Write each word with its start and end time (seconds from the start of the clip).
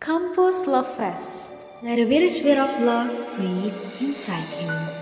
Campus 0.00 0.66
Love 0.66 0.94
Fest. 0.96 1.66
Let 1.82 1.98
a 1.98 2.04
spirit 2.38 2.58
of 2.58 2.82
love 2.82 3.36
breathe 3.36 3.74
inside 4.00 4.46
you. 4.62 4.95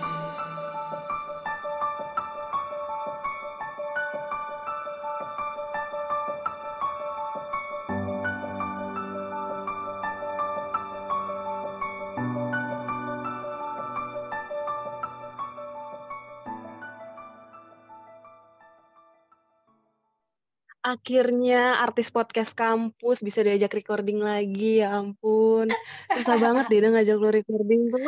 Akhirnya 20.95 21.83
artis 21.83 22.07
podcast 22.15 22.55
kampus 22.55 23.19
bisa 23.19 23.43
diajak 23.43 23.75
recording 23.75 24.23
lagi, 24.23 24.79
ya 24.79 24.95
ampun. 24.95 25.67
Susah 26.15 26.39
banget 26.39 26.71
deh 26.71 26.79
dia 26.79 26.91
ngajak 26.95 27.17
lu 27.19 27.31
recording 27.35 27.91
tuh. 27.91 27.99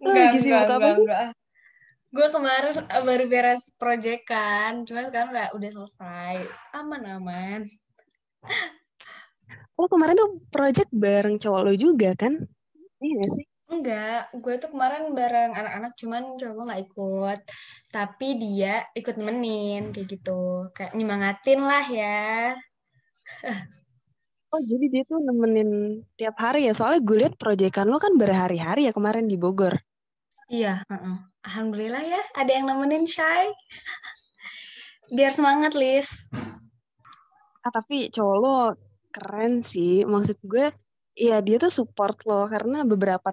Lu 0.00 0.08
Enggak, 0.08 0.24
lagi 0.32 0.38
enggak, 0.40 0.40
sibuk 0.40 0.56
apa 0.72 0.72
enggak, 0.72 0.88
sih? 0.96 1.02
enggak. 1.04 1.24
Gue 2.08 2.28
kemarin 2.32 2.74
eh, 2.88 3.02
baru 3.04 3.24
beres 3.28 3.62
project 3.76 4.22
kan, 4.24 4.72
cuma 4.88 5.04
sekarang 5.04 5.30
udah, 5.36 5.48
udah 5.52 5.70
selesai. 5.76 6.34
Aman-aman. 6.72 7.68
Lu 9.76 9.86
kemarin 9.92 10.16
tuh 10.16 10.30
project 10.48 10.88
bareng 10.88 11.36
cowok 11.36 11.60
lu 11.68 11.74
juga 11.76 12.16
kan? 12.16 12.40
Iya 13.04 13.14
gak 13.20 13.30
sih? 13.36 13.46
Enggak, 13.68 14.32
gue 14.32 14.54
tuh 14.56 14.72
kemarin 14.72 15.12
bareng 15.12 15.52
anak-anak, 15.52 15.92
cuman 16.00 16.40
cowok 16.40 16.52
gue 16.56 16.64
nggak 16.72 16.82
ikut. 16.88 17.40
Tapi 17.92 18.28
dia 18.40 18.88
ikut 18.96 19.14
nemenin, 19.20 19.92
kayak 19.92 20.08
gitu. 20.08 20.72
Kayak 20.72 20.96
nyemangatin 20.96 21.60
lah 21.62 21.86
ya. 21.86 22.56
Oh 24.48 24.64
jadi 24.64 24.88
dia 24.88 25.04
tuh 25.04 25.20
nemenin 25.20 26.00
tiap 26.16 26.40
hari 26.40 26.64
ya? 26.64 26.72
Soalnya 26.72 27.04
gue 27.04 27.16
liat 27.20 27.36
proyekan 27.36 27.84
lu 27.84 28.00
kan 28.00 28.16
berhari-hari 28.16 28.88
ya 28.88 28.96
kemarin 28.96 29.28
di 29.28 29.36
Bogor. 29.36 29.76
Iya, 30.48 30.80
heeh. 30.88 31.16
Alhamdulillah 31.44 32.00
ya, 32.00 32.22
ada 32.32 32.48
yang 32.48 32.64
nemenin 32.64 33.04
Shay. 33.04 33.52
Biar 35.16 35.36
semangat, 35.36 35.76
Lis. 35.76 36.08
Ah 37.60 37.68
tapi 37.68 38.08
cowok 38.08 38.36
lo 38.40 38.56
keren 39.12 39.60
sih. 39.60 40.08
Maksud 40.08 40.40
gue, 40.40 40.72
iya 41.12 41.44
dia 41.44 41.60
tuh 41.60 41.68
support 41.68 42.16
lo 42.24 42.48
karena 42.48 42.88
beberapa 42.88 43.28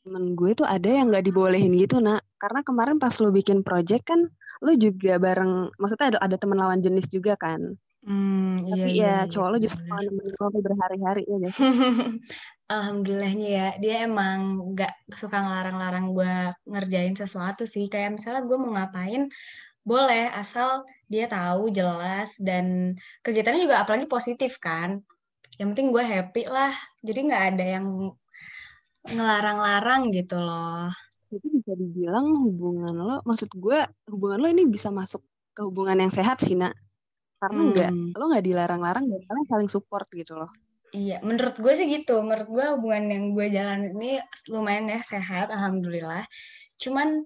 temen 0.00 0.32
gue 0.32 0.50
tuh 0.56 0.66
ada 0.66 0.88
yang 0.88 1.12
nggak 1.12 1.24
dibolehin 1.28 1.72
gitu 1.76 2.00
nak. 2.00 2.24
Karena 2.40 2.64
kemarin 2.64 2.96
pas 2.96 3.12
lo 3.20 3.28
bikin 3.28 3.60
project 3.60 4.08
kan, 4.08 4.20
lo 4.64 4.72
juga 4.76 5.20
bareng, 5.20 5.76
maksudnya 5.76 6.16
ada, 6.16 6.18
ada 6.24 6.36
teman 6.40 6.58
lawan 6.58 6.80
jenis 6.80 7.06
juga 7.12 7.36
kan. 7.36 7.76
Hmm, 8.00 8.64
iya, 8.64 8.72
Tapi 8.72 8.90
iya, 8.96 9.04
ya 9.04 9.12
iya, 9.12 9.28
cowok 9.28 9.48
lo 9.52 9.56
justru 9.60 9.82
malah 9.84 10.02
nemenin 10.08 10.34
lo 10.40 10.48
berhari-hari 10.64 11.22
ya 11.28 11.36
guys. 11.36 11.58
Alhamdulillahnya 12.70 13.48
ya, 13.50 13.68
dia 13.82 13.94
emang 14.06 14.56
gak 14.78 14.94
suka 15.18 15.42
ngelarang-larang 15.42 16.06
gue 16.16 16.34
ngerjain 16.70 17.12
sesuatu 17.18 17.68
sih. 17.68 17.90
Kayak 17.92 18.16
misalnya 18.16 18.46
gue 18.46 18.56
mau 18.56 18.72
ngapain, 18.72 19.28
boleh 19.84 20.32
asal 20.32 20.86
dia 21.10 21.26
tahu 21.26 21.68
jelas 21.74 22.30
dan 22.38 22.96
kegiatannya 23.26 23.68
juga 23.68 23.84
apalagi 23.84 24.06
positif 24.08 24.56
kan. 24.62 25.02
Yang 25.60 25.68
penting 25.76 25.88
gue 25.92 26.04
happy 26.04 26.42
lah. 26.48 26.72
Jadi 27.04 27.20
nggak 27.26 27.44
ada 27.52 27.64
yang 27.76 27.86
ngelarang-larang 29.08 30.02
gitu 30.12 30.36
loh. 30.40 30.90
Itu 31.30 31.46
bisa 31.46 31.72
dibilang 31.78 32.26
hubungan 32.44 32.94
lo, 32.94 33.14
maksud 33.22 33.50
gue 33.54 33.78
hubungan 34.10 34.38
lo 34.42 34.46
ini 34.50 34.66
bisa 34.66 34.90
masuk 34.90 35.22
ke 35.54 35.60
hubungan 35.62 35.98
yang 36.02 36.12
sehat 36.12 36.42
sih 36.42 36.58
nak. 36.58 36.74
Karena 37.40 37.72
Hmm, 37.72 38.12
lo 38.18 38.24
nggak 38.30 38.44
dilarang-larang 38.44 39.04
dan 39.08 39.20
kalian 39.26 39.46
saling 39.48 39.70
support 39.70 40.06
gitu 40.12 40.36
loh. 40.36 40.50
iya, 40.92 41.22
menurut 41.22 41.54
gue 41.62 41.72
sih 41.78 41.86
gitu. 41.86 42.20
Menurut 42.26 42.48
gue 42.50 42.64
hubungan 42.74 43.04
yang 43.14 43.24
gue 43.36 43.46
jalan 43.56 43.80
ini 43.94 44.18
lumayan 44.50 44.90
ya 44.90 45.00
sehat, 45.06 45.46
alhamdulillah. 45.54 46.26
Cuman 46.82 47.22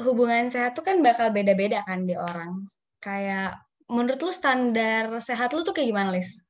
hubungan 0.00 0.48
sehat 0.50 0.74
tuh 0.76 0.84
kan 0.88 0.98
bakal 1.04 1.30
beda-beda 1.30 1.84
kan 1.88 2.08
di 2.08 2.16
orang. 2.16 2.64
Kayak 3.04 3.60
menurut 3.92 4.20
lu 4.24 4.32
standar 4.32 5.12
sehat 5.20 5.52
lu 5.52 5.60
tuh 5.62 5.76
kayak 5.76 5.88
gimana, 5.92 6.10
Lis? 6.16 6.40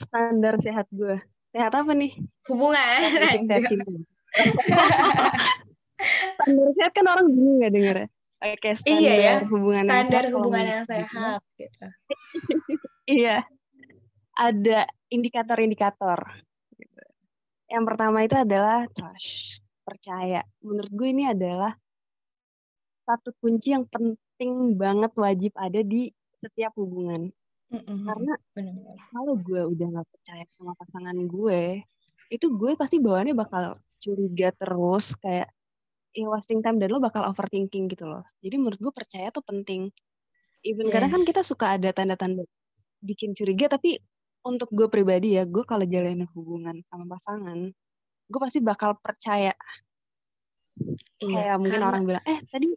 Standar 0.00 0.54
sehat 0.64 0.86
gue. 0.90 1.16
Sehat 1.52 1.72
apa 1.72 1.92
nih? 1.96 2.12
Hubungan 2.48 3.00
Sehat 3.00 3.40
sehat 3.48 3.62
cinta. 3.68 3.90
Standar 6.38 6.68
sehat 6.76 6.92
kan 6.94 7.06
orang 7.08 7.26
bingung 7.32 7.58
ya 7.64 7.70
denger 7.72 7.96
ya. 8.04 8.08
Oke, 8.38 8.70
Iya 8.86 9.12
ya, 9.18 9.32
standar 9.42 9.50
hubungan 9.50 9.74
yang 9.82 9.88
standar 9.90 10.06
sehat 10.06 10.30
kalau 10.30 10.38
hubungan 10.38 10.66
yang 10.70 10.84
sehat 10.86 11.40
gitu. 11.58 11.86
Iya, 13.08 13.36
ada 14.36 14.78
indikator-indikator. 15.08 16.20
gitu. 16.76 17.02
Yang 17.72 17.84
pertama 17.88 18.18
itu 18.20 18.36
adalah 18.36 18.84
trust, 18.92 19.64
percaya. 19.80 20.44
Menurut 20.60 20.92
gue 20.92 21.08
ini 21.08 21.24
adalah 21.24 21.72
satu 23.08 23.32
kunci 23.40 23.72
yang 23.72 23.88
penting 23.88 24.76
banget 24.76 25.08
wajib 25.16 25.56
ada 25.56 25.80
di 25.80 26.12
setiap 26.36 26.76
hubungan. 26.76 27.32
Mm-mm, 27.68 28.08
Karena 28.08 28.34
kalau 29.12 29.34
gue 29.36 29.62
udah 29.76 29.86
nggak 29.92 30.08
percaya 30.08 30.44
sama 30.56 30.72
pasangan 30.76 31.16
gue, 31.28 31.84
itu 32.32 32.46
gue 32.48 32.72
pasti 32.76 32.96
bawaannya 32.96 33.36
bakal 33.36 33.76
curiga 34.00 34.48
terus, 34.56 35.12
kayak 35.20 35.52
ya 36.16 36.26
wasting 36.32 36.64
time 36.64 36.80
dan 36.80 36.88
lo 36.88 36.98
bakal 36.98 37.28
overthinking 37.28 37.92
gitu 37.92 38.08
loh. 38.08 38.24
Jadi 38.40 38.56
menurut 38.56 38.80
gue 38.80 38.92
percaya 38.92 39.28
tuh 39.28 39.44
penting. 39.44 39.92
Even 40.64 40.90
kan 40.90 41.22
Yes. 41.22 41.28
kita 41.28 41.42
suka 41.46 41.78
ada 41.78 41.92
tanda-tanda 41.94 42.42
bikin 43.04 43.36
curiga, 43.36 43.70
tapi 43.70 44.00
untuk 44.42 44.72
gue 44.72 44.88
pribadi 44.88 45.36
ya, 45.36 45.44
gue 45.44 45.62
kalau 45.62 45.84
jalanin 45.84 46.26
hubungan 46.34 46.80
sama 46.88 47.04
pasangan, 47.06 47.68
gue 48.26 48.40
pasti 48.40 48.58
bakal 48.64 48.96
percaya. 48.98 49.52
Iya, 51.18 51.52
Kayak 51.52 51.56
mungkin 51.60 51.72
karena 51.78 51.88
orang 51.92 52.02
bilang, 52.06 52.24
eh 52.26 52.38
tadi 52.48 52.68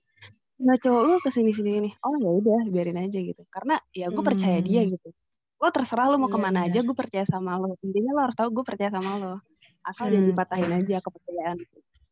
nggak 0.61 0.79
cowok 0.79 1.01
lo 1.03 1.15
ke 1.19 1.29
sini-sini 1.29 1.69
nih. 1.81 1.93
Oh 2.01 2.15
ya 2.15 2.29
udah, 2.31 2.61
biarin 2.67 2.97
aja 2.97 3.17
gitu. 3.17 3.41
Karena 3.49 3.81
ya 3.91 4.07
gue 4.07 4.21
percaya 4.21 4.57
dia 4.59 4.81
hmm, 4.81 4.91
gitu. 4.93 5.09
Lo 5.57 5.69
terserah 5.69 6.07
lo 6.07 6.17
mau 6.17 6.27
iya 6.27 6.35
ke 6.35 6.39
mana 6.39 6.59
aja, 6.63 6.77
benar. 6.77 6.87
gue 6.87 6.95
percaya 6.95 7.25
sama 7.25 7.51
lo. 7.55 7.73
Intinya 7.79 8.11
lo 8.13 8.21
harus 8.21 8.35
tahu 8.35 8.49
gue 8.51 8.63
percaya 8.63 8.89
sama 8.89 9.11
lo. 9.17 9.33
Asal 9.81 10.05
jangan 10.07 10.21
Hmm, 10.21 10.29
dipatahin 10.29 10.69
iya. 10.69 10.77
aja 10.77 10.95
kepercayaan. 11.01 11.57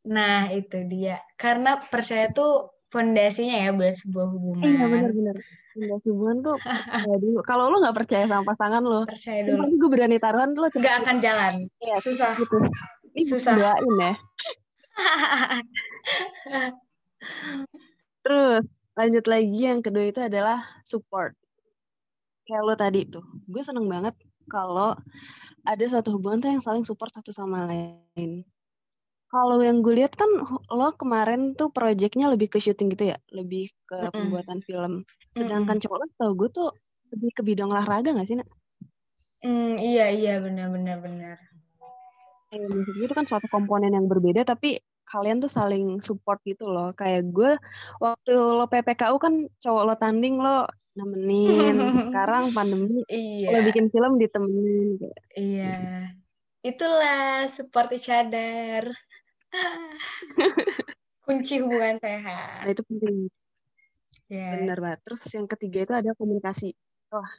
Nah, 0.05 0.39
itu 0.49 0.77
dia. 0.85 1.21
Karena 1.35 1.77
percaya 1.79 2.29
tuh 2.29 2.51
fondasinya 2.89 3.53
ya 3.55 3.69
buat 3.69 3.93
sebuah 3.93 4.25
Iya 4.25 4.33
hubungan. 4.33 4.89
bener-bener. 4.89 5.35
Pindah 5.69 5.99
hubungan 6.01 6.37
tuh 6.41 6.55
percaya 6.57 7.17
dulu. 7.17 7.39
Kalau 7.49 7.69
lo 7.69 7.77
nggak 7.77 7.93
percaya 7.95 8.23
sama 8.25 8.43
pasangan 8.43 8.81
lo, 8.81 9.05
Percaya 9.05 9.39
sumpah 9.39 9.53
dulu. 9.53 9.63
ini 9.63 9.75
gue 9.77 9.89
berani 9.89 10.17
taruhan 10.17 10.49
lo 10.51 10.65
Nggak 10.67 10.95
akan 10.99 11.15
jalan. 11.19 11.53
Iya, 11.77 11.95
Susah. 12.01 12.31
putus. 12.33 12.65
Ini 13.13 13.23
Susah. 13.23 13.53
doain 13.53 13.93
ya. 13.95 14.13
Lanjut 18.99 19.31
lagi 19.31 19.63
yang 19.63 19.79
kedua 19.79 20.11
itu 20.11 20.19
adalah 20.19 20.59
support. 20.83 21.31
Kayak 22.43 22.63
lo 22.67 22.75
tadi 22.75 23.07
tuh, 23.07 23.23
gue 23.47 23.63
seneng 23.63 23.87
banget 23.87 24.11
kalau 24.51 24.91
ada 25.63 25.85
suatu 25.87 26.19
hubungan 26.19 26.43
tuh 26.43 26.51
yang 26.51 26.59
saling 26.59 26.83
support 26.83 27.07
satu 27.15 27.31
sama 27.31 27.63
lain. 27.63 28.43
Kalau 29.31 29.61
yang 29.63 29.79
gue 29.79 30.03
lihat 30.03 30.19
kan 30.19 30.27
lo 30.67 30.89
kemarin 30.99 31.55
tuh 31.55 31.71
proyeknya 31.71 32.27
lebih 32.27 32.51
ke 32.51 32.59
syuting 32.59 32.91
gitu 32.91 33.15
ya, 33.15 33.17
lebih 33.31 33.71
ke 33.87 33.95
Mm-mm, 34.03 34.11
pembuatan 34.11 34.59
film. 34.67 35.07
Sedangkan 35.31 35.79
cowok 35.79 35.97
lo 36.01 36.05
tau 36.19 36.31
gue 36.35 36.49
tuh 36.51 36.67
lebih 37.15 37.29
ke 37.39 37.41
bidang 37.45 37.71
olahraga 37.71 38.11
gak 38.11 38.27
sih, 38.27 38.35
Nak? 38.35 38.49
Hmm, 39.39 39.79
iya, 39.79 40.11
iya, 40.11 40.43
benar. 40.43 40.67
Kayak 42.51 42.67
musik 42.73 42.95
itu 42.99 43.13
kan 43.15 43.25
suatu 43.29 43.47
komponen 43.47 43.95
yang 43.95 44.09
berbeda, 44.11 44.43
tapi 44.43 44.81
kalian 45.09 45.41
tuh 45.41 45.49
saling 45.49 45.99
support 45.99 46.39
gitu 46.45 46.65
loh. 46.65 46.93
Kayak 46.93 47.27
gue 47.29 47.51
waktu 47.97 48.31
lo 48.31 48.65
PPKU 48.65 49.17
kan 49.17 49.33
cowok 49.57 49.83
lo 49.83 49.93
tanding 49.97 50.37
lo 50.37 50.69
nemenin. 50.93 51.75
Sekarang 52.07 52.49
pandemi 52.51 53.01
lo 53.01 53.09
Iya, 53.09 53.59
bikin 53.65 53.89
film 53.89 54.15
ditemenin. 54.15 54.87
Kayak. 54.97 55.17
iya. 55.33 55.75
Itulah 56.61 57.47
support 57.47 57.89
each 57.89 58.07
other. 58.07 58.91
Kunci 61.25 61.61
hubungan 61.61 61.95
Nah 61.95 62.01
sehat. 62.01 62.65
itu 62.65 62.81
penting, 62.83 63.15
Ya. 64.25 64.53
bener 64.53 64.77
banget. 64.77 64.99
Terus 65.05 65.21
yang 65.29 65.45
ketiga 65.45 65.79
itu 65.85 65.93
ada 65.95 66.11
komunikasi. 66.13 66.73
Wah 67.09 67.29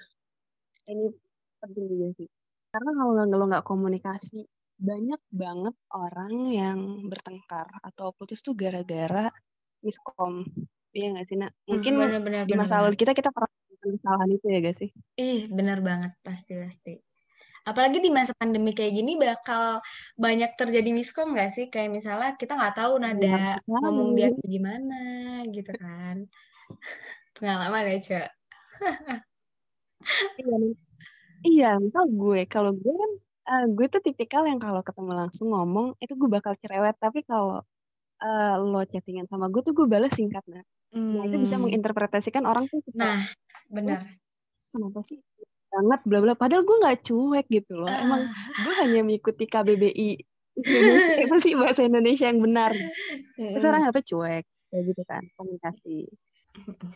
ini 0.86 1.10
penting 1.58 1.84
juga 1.86 2.06
sih. 2.16 2.28
Karena 2.70 2.90
kalau 2.94 3.12
nggak 3.18 3.34
lo 3.34 3.44
nggak 3.46 3.66
komunikasi, 3.66 4.42
banyak 4.80 5.20
banget 5.28 5.74
orang 5.92 6.34
yang 6.48 6.78
bertengkar 7.06 7.68
atau 7.84 8.16
putus 8.16 8.40
tuh 8.40 8.56
gara-gara 8.56 9.28
miskom. 9.84 10.48
Iya 10.90 11.06
nggak 11.14 11.26
sih, 11.28 11.36
Nak? 11.38 11.50
Hmm, 11.52 11.68
Mungkin 11.76 11.92
benar-benar 12.00 12.42
di 12.48 12.54
masa 12.56 12.82
lalu 12.82 12.96
kita 12.98 13.12
kita 13.12 13.30
pernah 13.30 13.52
kesalahan 13.80 14.30
itu 14.36 14.46
ya 14.48 14.58
gak 14.60 14.76
sih? 14.76 14.90
Ih, 15.16 15.40
benar 15.48 15.78
banget 15.80 16.12
pasti 16.20 16.52
pasti. 16.56 16.94
Apalagi 17.60 18.00
di 18.00 18.08
masa 18.08 18.32
pandemi 18.40 18.72
kayak 18.72 18.92
gini 18.96 19.20
bakal 19.20 19.84
banyak 20.16 20.56
terjadi 20.56 20.90
miskom 20.96 21.36
nggak 21.36 21.50
sih? 21.52 21.66
Kayak 21.68 21.92
misalnya 21.92 22.30
kita 22.40 22.56
nggak 22.56 22.76
tahu 22.76 22.92
Benar 22.96 23.16
nada 23.20 23.60
ngomong 23.68 24.16
dia 24.16 24.28
kayak 24.32 24.48
gimana 24.48 25.00
gitu 25.52 25.72
kan. 25.76 26.16
Pengalaman 27.36 27.84
ya, 27.84 27.98
Cak. 28.00 28.28
Iya, 30.40 30.56
iya. 31.44 31.70
Misal 31.76 32.04
gue, 32.08 32.40
kalau 32.48 32.72
gue 32.72 32.94
kan 32.96 33.12
uh, 33.48 33.64
gue 33.70 33.86
tuh 33.88 34.02
tipikal 34.04 34.44
yang 34.44 34.60
kalau 34.60 34.84
ketemu 34.84 35.12
langsung 35.26 35.52
ngomong 35.54 35.96
itu 36.02 36.12
gue 36.16 36.28
bakal 36.28 36.52
cerewet. 36.60 36.96
Tapi 37.00 37.24
kalau 37.24 37.64
uh, 38.20 38.54
lo 38.60 38.84
chattingan 38.84 39.26
sama 39.28 39.48
gue 39.48 39.62
tuh 39.64 39.72
gue 39.72 39.86
balas 39.88 40.12
singkat 40.12 40.44
nah 40.46 40.64
hmm. 40.92 41.12
nah 41.16 41.22
itu 41.26 41.36
bisa 41.40 41.56
hmm. 41.56 41.64
menginterpretasikan 41.68 42.44
orang 42.44 42.68
tuh 42.68 42.80
suka, 42.84 43.00
nah 43.00 43.18
benar. 43.72 44.04
kenapa 44.70 45.00
sih 45.08 45.18
banget 45.70 46.00
bla 46.02 46.18
bla. 46.18 46.34
Padahal 46.34 46.66
gue 46.66 46.76
nggak 46.82 46.98
cuek 47.06 47.46
gitu 47.46 47.72
loh. 47.78 47.86
Uh. 47.86 48.02
emang 48.02 48.22
gue 48.66 48.74
hanya 48.82 49.00
mengikuti 49.06 49.46
KBBI 49.46 50.10
itu 50.60 51.36
sih 51.46 51.54
bahasa 51.54 51.86
Indonesia 51.86 52.26
yang 52.26 52.42
benar? 52.42 52.74
Itu 53.38 53.64
orang 53.64 53.86
apa? 53.86 54.02
Cuek. 54.02 54.44
Kayak 54.70 54.82
gitu 54.86 55.02
kan 55.06 55.22
komunikasi 55.38 56.10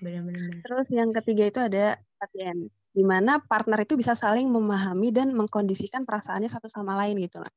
benar-benar 0.03 0.61
terus 0.67 0.87
yang 0.91 1.15
ketiga 1.15 1.45
itu 1.47 1.61
ada 1.63 1.85
latihan 2.19 2.59
di 2.95 3.03
mana 3.03 3.43
partner 3.43 3.83
itu 3.83 3.99
bisa 3.99 4.15
saling 4.15 4.47
memahami 4.47 5.11
dan 5.11 5.35
mengkondisikan 5.35 6.07
perasaannya 6.07 6.47
satu 6.47 6.71
sama 6.71 6.95
lain 6.95 7.19
gitu 7.27 7.43
lah. 7.43 7.51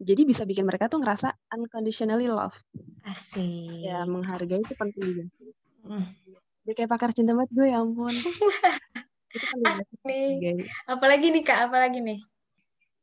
Jadi 0.00 0.24
bisa 0.24 0.48
bikin 0.48 0.64
mereka 0.64 0.88
tuh 0.88 1.04
ngerasa 1.04 1.36
unconditionally 1.52 2.24
love. 2.24 2.56
Asik. 3.04 3.84
Ya, 3.84 4.08
menghargai 4.08 4.64
itu 4.64 4.74
penting 4.80 5.04
juga. 5.04 5.24
Mm. 5.84 6.08
Dia 6.64 6.72
kayak 6.72 6.90
pakar 6.90 7.12
cinta 7.12 7.36
banget 7.36 7.52
gue, 7.52 7.68
ya 7.68 7.84
ampun. 7.84 8.08
itu 9.36 9.44
kan 9.44 9.58
Asik 9.76 9.88
nih. 10.08 10.64
Apalagi 10.88 11.36
nih 11.36 11.42
Kak, 11.44 11.68
apalagi 11.68 12.00
nih? 12.00 12.18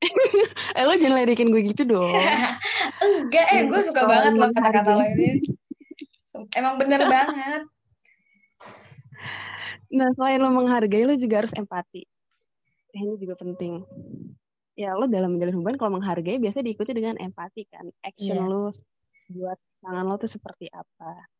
eh 0.77 0.83
lo 0.89 0.93
jangan 0.97 1.21
ledekin 1.21 1.53
gue 1.53 1.61
gitu 1.69 1.85
dong. 1.85 2.09
Enggak, 3.05 3.45
eh 3.53 3.61
gue 3.69 3.81
suka 3.85 4.09
banget 4.09 4.33
loh 4.41 4.49
kata-kata 4.57 4.91
lo 4.97 5.05
ini. 5.05 5.37
Emang 6.57 6.81
bener 6.81 7.05
banget. 7.05 7.61
Nah, 9.95 10.11
selain 10.11 10.43
lo 10.43 10.51
menghargai, 10.51 11.07
lo 11.07 11.15
juga 11.15 11.43
harus 11.43 11.55
empati. 11.55 12.03
Eh, 12.91 12.99
ini 12.99 13.15
juga 13.15 13.39
penting. 13.39 13.79
Ya, 14.75 14.91
lo 14.91 15.07
dalam 15.07 15.39
menjalin 15.39 15.55
hubungan 15.55 15.79
kalau 15.79 15.95
menghargai 15.95 16.35
biasa 16.35 16.59
diikuti 16.59 16.91
dengan 16.91 17.15
empati 17.15 17.63
kan. 17.71 17.87
Action 18.03 18.43
yeah. 18.43 18.47
lo 18.47 18.75
buat 19.31 19.57
tangan 19.81 20.05
lo 20.05 20.15
tuh 20.19 20.29
seperti 20.29 20.67
apa. 20.69 21.31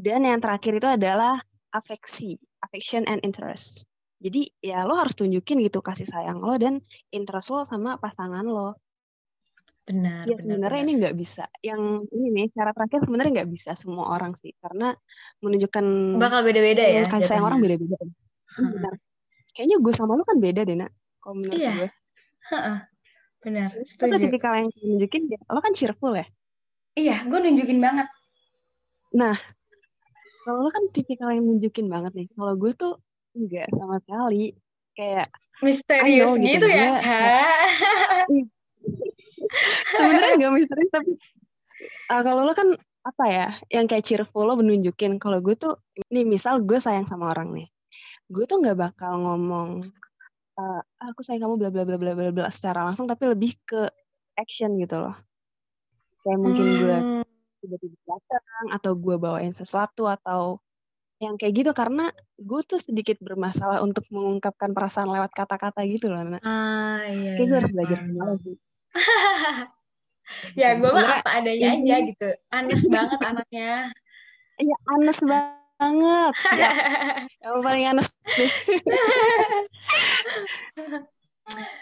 Dan 0.00 0.24
yang 0.24 0.40
terakhir 0.40 0.80
itu 0.80 0.88
adalah 0.88 1.36
afeksi, 1.76 2.40
affection 2.64 3.04
and 3.04 3.20
interest. 3.20 3.84
Jadi 4.16 4.48
ya 4.64 4.88
lo 4.88 4.96
harus 4.96 5.12
tunjukin 5.12 5.60
gitu 5.60 5.84
kasih 5.84 6.08
sayang 6.08 6.40
lo 6.40 6.56
dan 6.56 6.80
interest 7.12 7.52
lo 7.52 7.68
sama 7.68 8.00
pasangan 8.00 8.48
lo. 8.48 8.80
Benar. 9.86 10.26
Ya 10.26 10.36
sebenarnya 10.42 10.80
ini 10.82 10.92
nggak 10.98 11.14
bisa. 11.14 11.46
Yang 11.62 12.10
ini 12.10 12.26
nih 12.34 12.46
cara 12.50 12.74
terakhir 12.74 13.06
sebenarnya 13.06 13.32
nggak 13.42 13.50
bisa 13.54 13.70
semua 13.78 14.10
orang 14.10 14.34
sih 14.42 14.50
karena 14.58 14.98
menunjukkan 15.38 15.86
bakal 16.18 16.42
beda-beda 16.42 16.82
ya. 16.82 17.06
Kasih 17.06 17.30
sayang 17.30 17.46
orang 17.46 17.62
beda-beda. 17.62 17.94
Hmm. 18.58 18.74
Benar. 18.74 18.94
Kayaknya 19.54 19.76
gue 19.78 19.92
sama 19.94 20.18
lo 20.18 20.26
kan 20.26 20.42
beda 20.42 20.66
deh 20.66 20.74
nak. 20.74 20.90
Kalau 21.22 21.34
menurut 21.38 21.54
iya. 21.54 21.72
gue. 21.78 21.90
Benar. 23.46 23.70
Setuju. 23.86 24.18
Itu 24.18 24.26
tipikal 24.26 24.52
yang 24.58 24.68
nunjukin. 24.74 25.22
Lo 25.46 25.60
kan 25.62 25.72
cheerful 25.72 26.18
ya. 26.18 26.26
Iya, 26.98 27.22
gue 27.30 27.38
nunjukin 27.38 27.78
banget. 27.78 28.10
Nah, 29.14 29.38
kalau 30.42 30.66
lo 30.66 30.70
kan 30.74 30.90
tipikal 30.90 31.30
yang 31.30 31.46
nunjukin 31.46 31.86
banget 31.86 32.10
nih. 32.18 32.26
Kalau 32.34 32.58
gue 32.58 32.74
tuh 32.74 32.98
enggak 33.38 33.70
sama 33.70 34.02
sekali. 34.02 34.50
Kayak 34.98 35.30
misterius 35.62 36.32
know, 36.32 36.40
gitu, 36.40 36.66
gitu 36.66 36.68
ya, 36.72 36.98
Kak. 36.98 38.26
Sebenarnya 39.92 40.34
nggak 40.40 40.52
misterius 40.56 40.90
tapi 40.92 41.12
uh, 42.12 42.22
kalau 42.24 42.42
lo 42.44 42.52
kan 42.56 42.68
apa 43.06 43.24
ya 43.30 43.48
yang 43.70 43.86
kayak 43.86 44.02
cheerful 44.02 44.42
lo 44.42 44.58
menunjukin 44.58 45.22
kalau 45.22 45.38
gue 45.38 45.54
tuh 45.54 45.78
nih 46.10 46.26
misal 46.26 46.58
gue 46.58 46.82
sayang 46.82 47.06
sama 47.06 47.30
orang 47.30 47.54
nih 47.54 47.68
gue 48.26 48.44
tuh 48.50 48.58
nggak 48.58 48.74
bakal 48.74 49.22
ngomong 49.22 49.86
uh, 50.58 50.80
aku 50.98 51.22
sayang 51.22 51.46
kamu 51.46 51.54
bla 51.60 51.70
bla 51.70 51.84
bla 51.86 51.96
bla 51.96 52.12
bla 52.18 52.30
bla 52.34 52.48
secara 52.50 52.82
langsung 52.82 53.06
tapi 53.06 53.30
lebih 53.30 53.54
ke 53.62 53.86
action 54.34 54.74
gitu 54.82 54.98
loh 54.98 55.14
kayak 56.26 56.38
mungkin 56.42 56.66
hmm. 56.66 56.78
gue 56.82 56.98
tiba-tiba 57.62 57.96
datang 58.10 58.66
atau 58.74 58.92
gue 58.98 59.16
bawain 59.16 59.54
sesuatu 59.54 60.10
atau 60.10 60.58
yang 61.16 61.40
kayak 61.40 61.64
gitu 61.64 61.70
karena 61.72 62.12
gue 62.36 62.60
tuh 62.68 62.76
sedikit 62.76 63.16
bermasalah 63.24 63.80
untuk 63.80 64.04
mengungkapkan 64.12 64.76
perasaan 64.76 65.08
lewat 65.08 65.32
kata-kata 65.32 65.80
gitu 65.88 66.12
loh 66.12 66.20
nak. 66.20 66.44
Ah 66.44 67.08
iya. 67.08 67.40
Kayak 67.40 67.46
gue 67.48 67.56
harus 67.56 67.72
belajar 67.72 67.98
lagi 68.04 68.52
ya 70.60 70.74
gue 70.74 70.90
mah 70.90 71.22
apa 71.22 71.30
adanya 71.42 71.76
aja 71.78 71.96
gitu. 72.02 72.28
Anes 72.50 72.82
banget 72.90 73.20
anaknya. 73.22 73.90
Iya 74.56 74.76
anes 74.96 75.18
banget. 75.22 76.32
Yang 77.44 77.56
paling 77.62 77.84
anes 77.84 78.08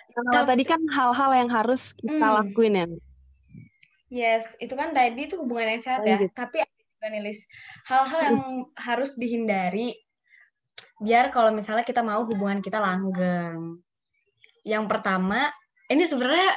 kalau 0.29 0.45
tadi 0.47 0.65
kan 0.67 0.77
hal-hal 0.93 1.31
yang 1.33 1.49
harus 1.49 1.97
kita 1.97 2.21
hmm. 2.21 2.37
lakuin 2.37 2.75
ya. 2.77 2.87
Yes 4.13 4.45
itu 4.61 4.75
kan 4.77 4.93
tadi 4.93 5.25
itu 5.25 5.41
hubungan 5.41 5.75
yang 5.75 5.83
sehat 5.83 6.05
ya. 6.05 6.21
tapi 6.37 6.61
juga 7.05 7.07
nih 7.09 7.33
hal-hal 7.89 8.21
yang 8.23 8.39
harus 8.77 9.17
dihindari 9.17 9.97
biar 11.03 11.35
kalau 11.35 11.51
misalnya 11.51 11.83
kita 11.83 12.05
mau 12.05 12.23
hubungan 12.29 12.61
kita 12.61 12.79
langgeng. 12.79 13.81
Yang 14.65 14.85
pertama 14.89 15.49
ini 15.89 16.05
sebenarnya 16.05 16.51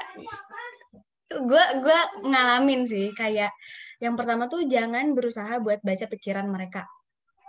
gue 1.28 1.64
gue 1.84 2.00
ngalamin 2.24 2.88
sih 2.88 3.12
kayak 3.12 3.52
yang 3.98 4.14
pertama 4.14 4.46
tuh 4.46 4.64
jangan 4.70 5.12
berusaha 5.18 5.58
buat 5.60 5.82
baca 5.82 6.06
pikiran 6.06 6.48
mereka. 6.48 6.86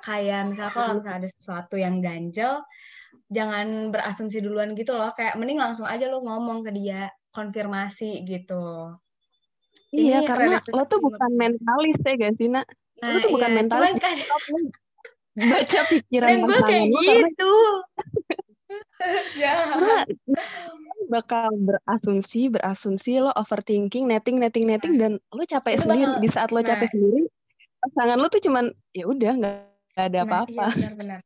Kayak 0.01 0.49
misalnya 0.49 0.73
kalau 0.73 0.93
misalnya 0.97 1.19
ada 1.27 1.29
sesuatu 1.29 1.77
yang 1.77 2.01
ganjel 2.01 2.65
jangan 3.29 3.93
berasumsi 3.93 4.41
duluan 4.41 4.73
gitu 4.73 4.97
loh. 4.97 5.13
Kayak 5.13 5.37
mending 5.37 5.61
langsung 5.61 5.85
aja 5.85 6.09
lo 6.09 6.25
ngomong 6.25 6.65
ke 6.65 6.71
dia 6.73 7.13
konfirmasi 7.31 8.25
gitu. 8.25 8.97
Iya 9.93 10.25
Ini 10.25 10.29
karena 10.29 10.57
lo 10.61 10.85
tuh 10.89 11.01
bukan 11.01 11.31
mentalis 11.37 11.99
ya 12.05 12.13
gak 12.17 12.35
sih 12.37 12.49
nak? 12.49 12.67
Nah, 13.01 13.09
lo 13.09 13.19
tuh 13.25 13.33
bukan 13.37 13.51
iya. 13.53 13.57
mentalis 13.57 13.95
kan... 14.01 14.17
baca 15.39 15.81
pikiran 15.87 16.29
dan 16.29 16.39
gue 16.51 16.59
kayak 16.67 16.87
gitu 16.91 17.55
ya. 19.43 19.55
Bakal 21.09 21.49
berasumsi 21.57 22.53
berasumsi 22.53 23.23
lo 23.23 23.33
overthinking 23.37 24.05
netting 24.05 24.37
netting 24.37 24.69
netting 24.69 24.95
nah, 24.97 25.01
dan 25.09 25.13
lo 25.33 25.43
capek 25.45 25.81
sendiri. 25.81 26.05
bakal, 26.05 26.21
di 26.21 26.29
saat 26.29 26.49
lo 26.53 26.61
nah, 26.61 26.69
capek 26.69 26.89
sendiri 26.93 27.23
pasangan 27.79 28.19
lo 28.19 28.27
tuh 28.27 28.43
cuman 28.43 28.65
ya 28.91 29.07
udah 29.07 29.33
nggak 29.39 29.57
ada 29.99 30.19
nah, 30.23 30.25
apa-apa. 30.27 30.51
nah, 30.51 30.71
iya, 30.75 30.91
benar-benar 30.91 31.21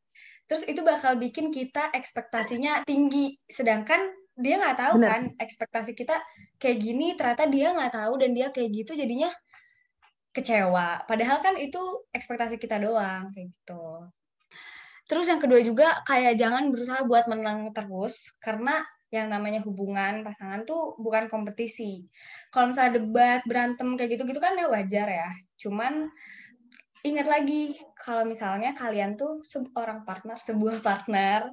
terus 0.53 0.69
itu 0.69 0.85
bakal 0.85 1.17
bikin 1.17 1.49
kita 1.49 1.89
ekspektasinya 1.97 2.85
tinggi. 2.85 3.41
Sedangkan 3.49 4.13
dia 4.37 4.61
nggak 4.61 4.77
tahu 4.77 4.95
benar. 5.01 5.09
kan 5.09 5.23
ekspektasi 5.41 5.97
kita 5.97 6.21
kayak 6.61 6.77
gini 6.77 7.17
ternyata 7.17 7.49
dia 7.49 7.73
nggak 7.73 7.97
tahu 7.97 8.21
dan 8.21 8.37
dia 8.37 8.53
kayak 8.53 8.69
gitu 8.85 8.93
jadinya 8.93 9.33
kecewa. 10.37 11.09
Padahal 11.09 11.41
kan 11.41 11.57
itu 11.57 11.81
ekspektasi 12.13 12.61
kita 12.61 12.77
doang 12.85 13.33
kayak 13.33 13.49
gitu 13.49 14.13
Terus 15.13 15.29
yang 15.29 15.45
kedua 15.45 15.61
juga 15.61 16.01
kayak 16.09 16.41
jangan 16.41 16.73
berusaha 16.73 17.05
buat 17.05 17.29
menang 17.29 17.69
terus 17.77 18.33
karena 18.41 18.81
yang 19.13 19.29
namanya 19.29 19.61
hubungan 19.61 20.25
pasangan 20.25 20.65
tuh 20.65 20.97
bukan 20.97 21.29
kompetisi. 21.29 22.09
Kalau 22.49 22.73
misalnya 22.73 22.97
debat, 22.97 23.45
berantem 23.45 23.93
kayak 23.93 24.17
gitu-gitu 24.17 24.41
kan 24.41 24.57
ya 24.57 24.73
wajar 24.73 25.05
ya. 25.05 25.29
Cuman 25.61 26.09
ingat 27.05 27.29
lagi 27.29 27.77
kalau 27.93 28.25
misalnya 28.25 28.73
kalian 28.73 29.21
tuh 29.21 29.45
seorang 29.45 30.09
partner, 30.09 30.41
sebuah 30.41 30.81
partner 30.89 31.53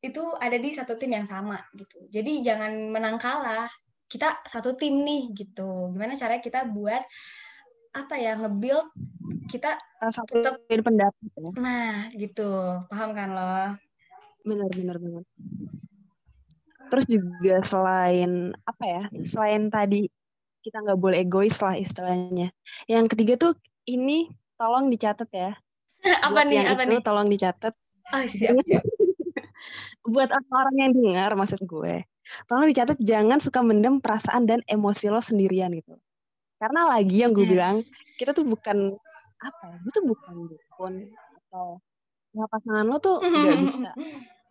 itu 0.00 0.24
ada 0.40 0.56
di 0.56 0.72
satu 0.72 0.96
tim 0.96 1.12
yang 1.12 1.28
sama 1.28 1.60
gitu. 1.76 2.08
Jadi 2.08 2.40
jangan 2.40 2.72
menang 2.88 3.20
kalah. 3.20 3.68
Kita 4.08 4.40
satu 4.48 4.72
tim 4.72 5.04
nih 5.04 5.36
gitu. 5.36 5.92
Gimana 5.92 6.16
caranya 6.16 6.40
kita 6.40 6.64
buat 6.64 7.04
apa 7.90 8.14
ya 8.18 8.38
nge-build 8.38 8.86
kita 9.50 9.74
satu 10.14 10.40
tetap 10.40 10.62
pendapat 10.66 11.26
ya. 11.34 11.50
Nah, 11.58 12.06
gitu. 12.14 12.50
Paham 12.86 13.10
kan 13.12 13.28
lo? 13.34 13.54
Benar 14.46 14.70
benar 14.72 14.96
benar. 15.02 15.22
Terus 16.90 17.06
juga 17.06 17.56
selain 17.66 18.54
apa 18.62 18.84
ya? 18.86 19.02
Selain 19.26 19.66
tadi 19.68 20.06
kita 20.62 20.82
nggak 20.82 21.00
boleh 21.00 21.18
egois 21.22 21.58
lah 21.58 21.74
istilahnya. 21.74 22.54
Yang 22.86 23.16
ketiga 23.16 23.34
tuh 23.36 23.52
ini 23.90 24.30
tolong 24.54 24.88
dicatat 24.88 25.28
ya. 25.34 25.58
apa 26.26 26.40
nih? 26.46 26.62
Yang 26.62 26.68
apa 26.70 26.82
itu 26.86 26.96
nih? 26.96 27.02
tolong 27.04 27.28
dicatat. 27.28 27.74
Oh, 28.10 28.24
siap, 28.26 28.54
siap. 28.68 28.84
Buat 30.06 30.30
orang 30.32 30.76
yang 30.78 30.90
dengar 30.94 31.30
maksud 31.34 31.60
gue. 31.66 32.06
Tolong 32.46 32.70
dicatat 32.70 32.98
jangan 33.02 33.42
suka 33.42 33.60
mendem 33.60 33.98
perasaan 33.98 34.46
dan 34.46 34.62
emosi 34.70 35.10
lo 35.10 35.18
sendirian 35.18 35.74
gitu. 35.74 35.98
Karena 36.60 36.92
lagi 36.92 37.16
yang 37.24 37.32
gue 37.32 37.48
yes. 37.48 37.52
bilang, 37.56 37.76
kita 38.20 38.36
tuh 38.36 38.44
bukan 38.44 39.00
apa 39.40 39.64
ya, 39.72 39.76
itu 39.88 40.00
bukan 40.04 40.34
dukun 40.52 40.94
atau 41.48 41.80
ya 42.36 42.44
pasangan 42.46 42.84
lo 42.84 43.00
tuh 43.00 43.16
nggak 43.24 43.58
bisa 43.64 43.90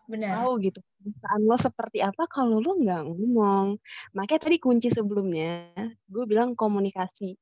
Benar. 0.09 0.41
tahu 0.41 0.51
gitu 0.65 0.81
perasaan 0.81 1.41
lo 1.45 1.55
seperti 1.61 2.01
apa 2.01 2.25
kalau 2.25 2.57
lo 2.57 2.73
nggak 2.73 3.05
ngomong. 3.05 3.77
Makanya 4.17 4.41
tadi 4.49 4.57
kunci 4.57 4.89
sebelumnya 4.89 5.69
gue 6.09 6.25
bilang 6.25 6.57
komunikasi. 6.57 7.37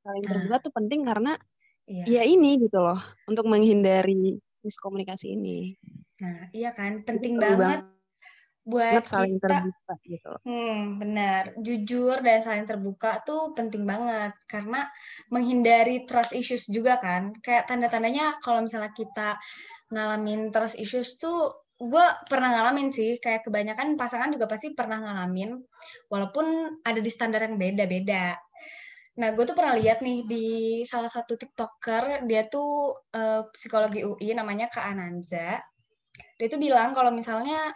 Saling 0.00 0.24
nah. 0.24 0.30
terbuka 0.32 0.56
tuh 0.64 0.72
penting 0.72 1.04
karena 1.04 1.36
iya. 1.84 2.04
ya 2.08 2.22
ini 2.24 2.56
gitu 2.56 2.80
loh 2.80 2.98
untuk 3.28 3.44
menghindari 3.44 4.40
miskomunikasi 4.64 5.36
ini. 5.36 5.76
Nah, 6.24 6.48
iya 6.56 6.72
kan, 6.72 7.04
penting 7.04 7.36
banget. 7.36 7.84
Buat 8.66 9.06
saling 9.06 9.38
kita 9.38 9.46
terbuka 9.46 9.94
gitu. 10.02 10.32
Hmm, 10.42 10.98
benar. 10.98 11.54
Jujur 11.62 12.18
dan 12.18 12.42
saling 12.42 12.66
terbuka 12.66 13.22
tuh 13.22 13.54
penting 13.54 13.86
banget 13.86 14.34
karena 14.50 14.90
menghindari 15.30 16.02
trust 16.02 16.34
issues 16.34 16.66
juga 16.66 16.98
kan. 16.98 17.30
Kayak 17.38 17.70
tanda-tandanya 17.70 18.34
kalau 18.42 18.66
misalnya 18.66 18.90
kita 18.90 19.38
ngalamin 19.94 20.50
trust 20.50 20.74
issues 20.82 21.14
tuh 21.14 21.54
gue 21.78 22.06
pernah 22.26 22.56
ngalamin 22.58 22.90
sih 22.90 23.22
kayak 23.22 23.46
kebanyakan 23.46 23.94
pasangan 23.94 24.32
juga 24.32 24.48
pasti 24.48 24.72
pernah 24.72 24.96
ngalamin 24.96 25.60
walaupun 26.10 26.80
ada 26.82 26.98
di 26.98 27.10
standar 27.12 27.46
yang 27.46 27.54
beda-beda. 27.54 28.34
Nah, 29.16 29.32
gue 29.32 29.44
tuh 29.48 29.56
pernah 29.56 29.78
lihat 29.78 30.04
nih 30.04 30.28
di 30.28 30.46
salah 30.84 31.08
satu 31.08 31.40
TikToker, 31.40 32.28
dia 32.28 32.44
tuh 32.50 33.00
uh, 33.16 33.48
psikologi 33.48 34.04
UI 34.04 34.36
namanya 34.36 34.68
Kak 34.68 34.92
Ananza. 34.92 35.56
Dia 36.36 36.48
tuh 36.52 36.60
bilang 36.60 36.92
kalau 36.92 37.08
misalnya 37.08 37.72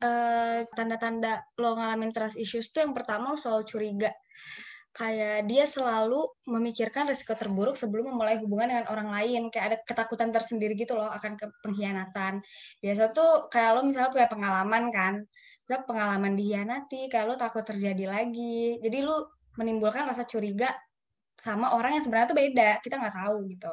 tanda 0.00 0.64
tanda-tanda 0.72 1.44
lo 1.60 1.76
ngalamin 1.76 2.08
trust 2.08 2.40
issues 2.40 2.72
tuh 2.72 2.88
yang 2.88 2.96
pertama 2.96 3.36
lo 3.36 3.38
selalu 3.38 3.64
curiga. 3.68 4.10
Kayak 4.90 5.46
dia 5.46 5.64
selalu 5.70 6.26
memikirkan 6.50 7.06
risiko 7.06 7.38
terburuk 7.38 7.78
sebelum 7.78 8.10
memulai 8.10 8.42
hubungan 8.42 8.74
dengan 8.74 8.86
orang 8.90 9.08
lain. 9.12 9.46
Kayak 9.52 9.66
ada 9.70 9.76
ketakutan 9.86 10.34
tersendiri 10.34 10.74
gitu 10.74 10.98
loh 10.98 11.06
akan 11.06 11.38
ke 11.38 11.46
pengkhianatan. 11.62 12.42
Biasa 12.82 13.14
tuh 13.14 13.46
kayak 13.52 13.70
lo 13.78 13.80
misalnya 13.86 14.10
punya 14.10 14.26
pengalaman 14.26 14.84
kan. 14.90 15.14
Misalnya 15.62 15.82
pengalaman 15.86 16.32
dihianati, 16.34 17.06
kayak 17.06 17.24
lo 17.30 17.34
takut 17.38 17.62
terjadi 17.62 18.10
lagi. 18.10 18.82
Jadi 18.82 18.98
lo 19.06 19.38
menimbulkan 19.54 20.10
rasa 20.10 20.26
curiga 20.26 20.74
sama 21.38 21.76
orang 21.78 21.94
yang 21.94 22.02
sebenarnya 22.02 22.28
tuh 22.34 22.38
beda. 22.40 22.70
Kita 22.82 22.98
nggak 22.98 23.14
tahu 23.14 23.36
gitu. 23.46 23.72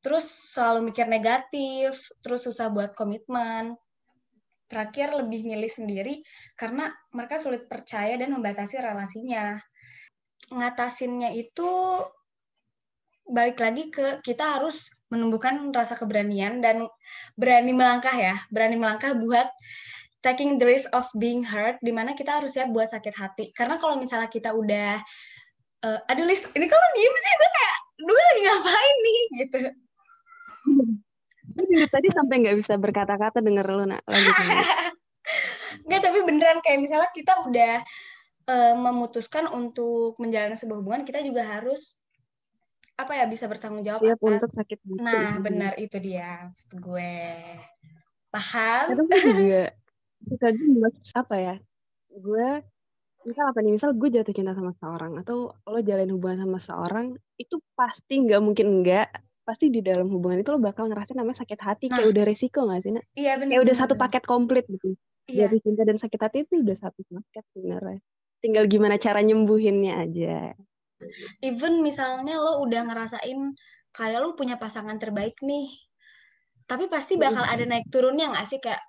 Terus 0.00 0.24
selalu 0.56 0.90
mikir 0.90 1.06
negatif, 1.12 2.08
terus 2.24 2.40
susah 2.48 2.72
buat 2.72 2.96
komitmen 2.96 3.76
terakhir 4.72 5.12
lebih 5.12 5.44
milih 5.44 5.68
sendiri 5.68 6.24
karena 6.56 6.88
mereka 7.12 7.36
sulit 7.36 7.68
percaya 7.68 8.16
dan 8.16 8.32
membatasi 8.32 8.80
relasinya. 8.80 9.60
Ngatasinnya 10.48 11.36
itu 11.36 11.68
balik 13.28 13.60
lagi 13.60 13.92
ke 13.92 14.24
kita 14.24 14.58
harus 14.58 14.88
menumbuhkan 15.12 15.68
rasa 15.76 15.92
keberanian 15.92 16.64
dan 16.64 16.88
berani 17.36 17.76
melangkah 17.76 18.16
ya, 18.16 18.40
berani 18.48 18.80
melangkah 18.80 19.12
buat 19.12 19.52
taking 20.24 20.56
the 20.56 20.64
risk 20.64 20.88
of 20.96 21.04
being 21.20 21.44
hurt, 21.44 21.76
di 21.84 21.92
mana 21.92 22.16
kita 22.16 22.40
harus 22.40 22.56
siap 22.56 22.72
buat 22.72 22.88
sakit 22.88 23.14
hati. 23.14 23.44
Karena 23.52 23.76
kalau 23.76 24.00
misalnya 24.00 24.32
kita 24.32 24.56
udah, 24.56 24.96
uh, 25.84 26.00
aduh 26.08 26.24
list, 26.24 26.48
ini 26.56 26.64
kalau 26.64 26.86
diem 26.96 27.14
sih 27.20 27.32
gue 27.36 27.50
kayak, 27.52 27.76
gue 28.00 28.16
lagi 28.16 28.40
ngapain 28.46 28.96
nih 28.96 29.20
gitu. 29.44 29.60
Tadi 31.88 32.08
sampai 32.12 32.36
nggak 32.42 32.56
bisa 32.58 32.74
berkata-kata 32.76 33.38
denger 33.44 33.66
lu 33.72 33.84
nak 33.88 34.02
lanjut. 34.04 34.34
Nggak 35.88 36.00
tapi 36.04 36.18
beneran 36.22 36.58
kayak 36.60 36.78
misalnya 36.78 37.10
kita 37.10 37.32
udah 37.48 37.74
uh, 38.46 38.74
memutuskan 38.76 39.48
untuk 39.50 40.14
menjalani 40.20 40.54
sebuah 40.54 40.78
hubungan, 40.78 41.02
kita 41.02 41.24
juga 41.24 41.42
harus 41.42 41.96
apa 42.94 43.18
ya 43.18 43.24
bisa 43.26 43.48
bertanggung 43.48 43.82
jawab. 43.82 44.04
Siap 44.04 44.20
untuk 44.20 44.50
sakit 44.52 44.78
hati. 44.78 45.00
Nah 45.00 45.40
benar 45.40 45.72
itu 45.80 45.96
dia 45.98 46.46
maksud 46.46 46.76
gue. 46.76 47.16
Paham? 48.30 48.84
Tapi 49.00 49.16
juga 49.40 49.64
suka 50.28 50.48
apa 51.18 51.36
ya? 51.40 51.54
Gue 52.12 52.62
misal 53.22 53.44
apa 53.54 53.58
nih 53.62 53.72
misal 53.78 53.94
gue 53.94 54.08
jatuh 54.10 54.34
cinta 54.34 54.52
sama 54.52 54.74
seorang 54.82 55.22
atau 55.22 55.54
lo 55.54 55.78
jalin 55.78 56.10
hubungan 56.10 56.42
sama 56.42 56.58
seorang 56.58 57.06
itu 57.38 57.62
pasti 57.78 58.18
nggak 58.18 58.42
mungkin 58.42 58.82
enggak 58.82 59.08
pasti 59.42 59.68
di 59.68 59.82
dalam 59.82 60.06
hubungan 60.06 60.38
itu 60.40 60.50
lo 60.54 60.62
bakal 60.62 60.86
ngerasain 60.86 61.18
namanya 61.18 61.42
sakit 61.42 61.60
hati 61.60 61.86
nah, 61.90 61.98
kayak 61.98 62.08
udah 62.14 62.24
resiko 62.26 62.60
gak 62.70 62.80
sih 62.86 62.92
nak? 62.94 63.04
Iya 63.18 63.32
benar. 63.38 63.50
Kayak 63.50 63.62
udah 63.66 63.76
satu 63.76 63.94
paket 63.98 64.22
komplit 64.24 64.64
gitu. 64.70 64.94
Iya. 65.26 65.50
Jadi 65.50 65.56
cinta 65.62 65.82
dan 65.82 65.98
sakit 65.98 66.20
hati 66.22 66.36
itu 66.46 66.54
udah 66.62 66.76
satu 66.78 67.00
paket 67.06 67.44
sebenarnya. 67.54 68.00
Tinggal 68.42 68.64
gimana 68.70 68.96
cara 68.98 69.20
nyembuhinnya 69.22 69.92
aja. 70.02 70.54
Even 71.42 71.82
misalnya 71.82 72.38
lo 72.38 72.62
udah 72.62 72.86
ngerasain 72.86 73.38
kayak 73.90 74.18
lo 74.22 74.38
punya 74.38 74.56
pasangan 74.56 74.96
terbaik 74.96 75.34
nih, 75.42 75.68
tapi 76.64 76.86
pasti 76.86 77.18
bakal 77.18 77.42
ada 77.42 77.66
naik 77.66 77.90
turunnya 77.90 78.30
gak 78.32 78.46
sih 78.48 78.62
kayak 78.62 78.80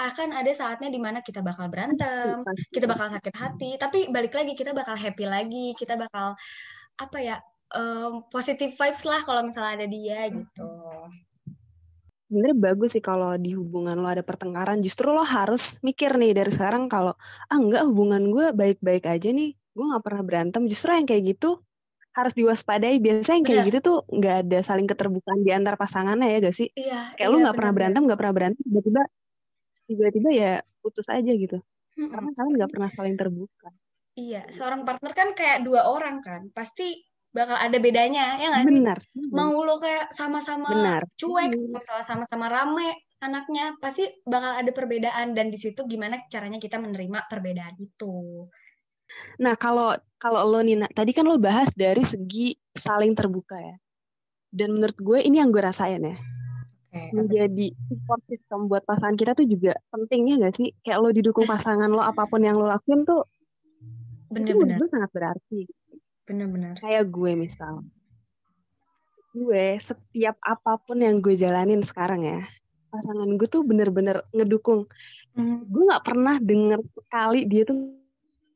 akan 0.00 0.32
ada 0.32 0.48
saatnya 0.56 0.88
di 0.88 0.96
mana 0.96 1.20
kita 1.20 1.44
bakal 1.44 1.68
berantem, 1.68 2.40
kita 2.72 2.88
bakal 2.88 3.12
sakit 3.12 3.34
hati, 3.36 3.70
tapi 3.76 4.08
balik 4.08 4.32
lagi 4.32 4.56
kita 4.56 4.72
bakal 4.72 4.96
happy 4.96 5.28
lagi, 5.28 5.76
kita 5.76 6.00
bakal 6.00 6.32
apa 6.96 7.18
ya 7.20 7.36
um, 7.74 8.26
positive 8.28 8.74
vibes 8.74 9.02
lah 9.06 9.20
kalau 9.22 9.46
misalnya 9.46 9.82
ada 9.82 9.88
dia 9.88 10.26
gitu. 10.30 10.70
Sebenarnya 12.30 12.56
bagus 12.62 12.94
sih 12.94 13.02
kalau 13.02 13.34
di 13.34 13.58
hubungan 13.58 13.98
lo 13.98 14.06
ada 14.06 14.22
pertengkaran. 14.22 14.78
Justru 14.86 15.10
lo 15.10 15.26
harus 15.26 15.78
mikir 15.82 16.14
nih 16.14 16.30
dari 16.30 16.50
sekarang 16.54 16.86
kalau 16.86 17.14
ah 17.50 17.58
enggak 17.58 17.82
hubungan 17.90 18.30
gue 18.30 18.54
baik-baik 18.54 19.06
aja 19.10 19.34
nih, 19.34 19.54
gue 19.54 19.84
nggak 19.84 20.04
pernah 20.06 20.22
berantem. 20.22 20.62
Justru 20.70 20.94
yang 20.94 21.06
kayak 21.10 21.34
gitu 21.34 21.58
harus 22.14 22.34
diwaspadai. 22.38 23.02
Biasanya 23.02 23.34
yang 23.42 23.46
kayak 23.46 23.58
bener. 23.66 23.68
gitu 23.74 23.78
tuh 23.82 23.98
nggak 24.06 24.36
ada 24.46 24.58
saling 24.62 24.86
keterbukaan 24.86 25.40
di 25.42 25.50
antar 25.50 25.74
pasangannya 25.74 26.26
ya 26.30 26.38
gak 26.38 26.54
sih? 26.54 26.68
Iya. 26.78 27.18
Kayak 27.18 27.28
iya, 27.30 27.34
lo 27.34 27.36
nggak 27.42 27.56
pernah 27.58 27.72
berantem, 27.74 28.02
nggak 28.06 28.18
pernah 28.18 28.34
berantem, 28.34 28.62
tiba-tiba 28.62 29.02
tiba-tiba 29.90 30.28
ya 30.30 30.52
putus 30.78 31.06
aja 31.10 31.32
gitu. 31.34 31.58
Hmm. 31.98 32.10
Karena 32.14 32.30
kalian 32.38 32.54
nggak 32.62 32.70
pernah 32.70 32.90
saling 32.94 33.16
terbuka. 33.18 33.68
Iya, 34.18 34.42
seorang 34.50 34.82
partner 34.86 35.12
kan 35.14 35.28
kayak 35.34 35.66
dua 35.66 35.86
orang 35.86 36.18
kan, 36.18 36.50
pasti 36.50 37.09
bakal 37.30 37.56
ada 37.56 37.78
bedanya 37.78 38.38
ya 38.38 38.46
nggak 38.50 38.64
sih? 38.66 38.74
Benar. 38.82 38.98
Mau 39.30 39.54
lo 39.62 39.78
kayak 39.78 40.10
sama-sama 40.10 41.00
cuek, 41.14 41.50
misalnya 41.54 42.04
sama-sama 42.06 42.46
rame 42.50 43.06
anaknya, 43.20 43.76
pasti 43.78 44.08
bakal 44.24 44.56
ada 44.56 44.70
perbedaan 44.72 45.36
dan 45.36 45.52
di 45.52 45.58
situ 45.60 45.84
gimana 45.86 46.24
caranya 46.26 46.58
kita 46.58 46.80
menerima 46.80 47.28
perbedaan 47.30 47.76
itu. 47.78 48.48
Nah 49.42 49.54
kalau 49.54 49.94
kalau 50.16 50.40
lo 50.48 50.60
Nina, 50.64 50.88
tadi 50.90 51.14
kan 51.14 51.28
lo 51.28 51.36
bahas 51.38 51.70
dari 51.76 52.02
segi 52.02 52.56
saling 52.74 53.14
terbuka 53.14 53.56
ya. 53.56 53.76
Dan 54.50 54.74
menurut 54.74 54.98
gue 54.98 55.18
ini 55.22 55.38
yang 55.38 55.54
gue 55.54 55.62
rasain 55.62 56.02
ya. 56.02 56.18
Okay, 56.90 57.14
menjadi 57.14 57.70
support 57.86 58.18
system 58.26 58.66
buat 58.66 58.82
pasangan 58.82 59.14
kita 59.14 59.38
tuh 59.38 59.46
juga 59.46 59.78
pentingnya 59.94 60.42
gak 60.42 60.58
sih? 60.58 60.74
Kayak 60.82 60.98
lo 60.98 61.14
didukung 61.14 61.46
pasangan 61.46 61.86
lo 61.86 62.02
apa 62.02 62.26
pun 62.26 62.42
yang 62.42 62.58
lo 62.58 62.66
lakuin 62.66 63.06
tuh 63.06 63.30
bener-bener 64.26 64.74
itu 64.74 64.90
sangat 64.90 65.10
berarti. 65.14 65.70
Benar-benar. 66.30 66.78
Kayak 66.78 67.10
gue 67.10 67.32
misal. 67.34 67.82
Gue 69.34 69.82
setiap 69.82 70.38
apa 70.46 70.78
pun 70.78 71.02
yang 71.02 71.18
gue 71.18 71.34
jalanin 71.34 71.82
sekarang 71.82 72.22
ya, 72.22 72.40
pasangan 72.94 73.30
gue 73.34 73.48
tuh 73.50 73.66
bener-bener 73.66 74.22
ngedukung. 74.30 74.86
Hmm. 75.34 75.66
Gue 75.66 75.90
nggak 75.90 76.06
pernah 76.06 76.38
denger 76.38 76.80
sekali 76.94 77.50
dia 77.50 77.66
tuh 77.66 77.98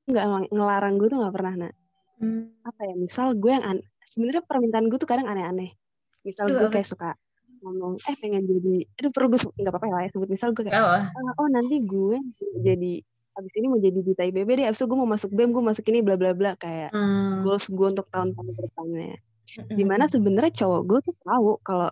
nggak 0.06 0.54
ngelarang 0.54 0.94
gue 1.02 1.08
tuh 1.10 1.18
nggak 1.18 1.34
pernah 1.34 1.54
nak. 1.66 1.74
Hmm. 2.22 2.54
Apa 2.62 2.80
ya? 2.86 2.94
Misal 2.94 3.34
gue 3.34 3.50
yang 3.50 3.82
sebenarnya 4.06 4.42
permintaan 4.46 4.86
gue 4.86 4.98
tuh 5.02 5.10
kadang 5.10 5.26
aneh-aneh. 5.26 5.74
Misal 6.22 6.54
gue 6.54 6.70
kayak 6.70 6.86
suka 6.86 7.18
ngomong 7.64 7.96
eh 7.96 8.16
pengen 8.20 8.44
jadi 8.44 8.84
aduh 9.00 9.10
perlu 9.10 9.26
gue 9.32 9.40
nggak 9.40 9.72
apa-apa 9.72 10.04
ya 10.04 10.08
sebut 10.12 10.28
misal 10.28 10.52
gue 10.52 10.68
kayak 10.68 10.76
oh. 10.76 11.00
oh 11.40 11.48
nanti 11.48 11.80
gue 11.80 12.20
jadi 12.60 13.00
abis 13.34 13.52
ini 13.58 13.66
mau 13.66 13.80
jadi 13.82 13.98
duta 13.98 14.22
IBB 14.22 14.48
deh 14.62 14.66
abis 14.70 14.78
itu 14.78 14.86
gue 14.86 14.98
mau 14.98 15.10
masuk 15.10 15.30
BEM 15.34 15.50
gue 15.50 15.64
masuk 15.64 15.84
ini 15.90 15.98
bla 16.06 16.14
bla 16.14 16.30
bla 16.32 16.54
kayak 16.54 16.94
hmm. 16.94 17.42
goals 17.42 17.66
gue 17.66 17.86
untuk 17.90 18.06
tahun-tahun 18.14 18.46
depannya 18.54 19.18
hmm. 19.18 19.74
di 19.74 19.84
mana 19.84 20.04
sebenarnya 20.06 20.52
cowok 20.64 20.80
gue 20.86 20.98
tuh 21.10 21.16
tahu 21.26 21.50
kalau 21.66 21.90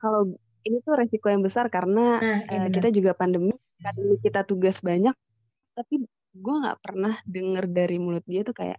kalau 0.00 0.20
ini 0.64 0.78
tuh 0.86 0.94
resiko 0.96 1.26
yang 1.28 1.42
besar 1.42 1.66
karena 1.68 2.20
nah, 2.20 2.40
uh, 2.46 2.68
kita 2.70 2.94
juga 2.94 3.12
pandemi 3.16 3.52
pandemi 3.80 4.16
kita 4.22 4.46
tugas 4.46 4.78
banyak 4.78 5.12
tapi 5.74 6.06
gue 6.30 6.54
nggak 6.62 6.78
pernah 6.78 7.18
denger 7.26 7.64
dari 7.66 7.96
mulut 7.98 8.22
dia 8.24 8.46
tuh 8.46 8.54
kayak 8.54 8.78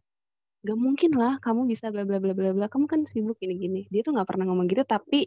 gak 0.61 0.77
mungkin 0.77 1.17
lah 1.17 1.41
kamu 1.41 1.65
bisa 1.73 1.89
bla 1.89 2.05
bla 2.05 2.21
bla 2.21 2.37
bla 2.37 2.53
bla 2.53 2.65
kamu 2.69 2.85
kan 2.85 3.01
sibuk 3.09 3.41
ini 3.41 3.53
gini 3.57 3.81
dia 3.89 4.05
tuh 4.05 4.13
nggak 4.13 4.29
pernah 4.29 4.45
ngomong 4.45 4.69
gitu 4.69 4.85
tapi 4.85 5.25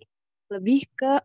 lebih 0.48 0.86
ke 0.94 1.18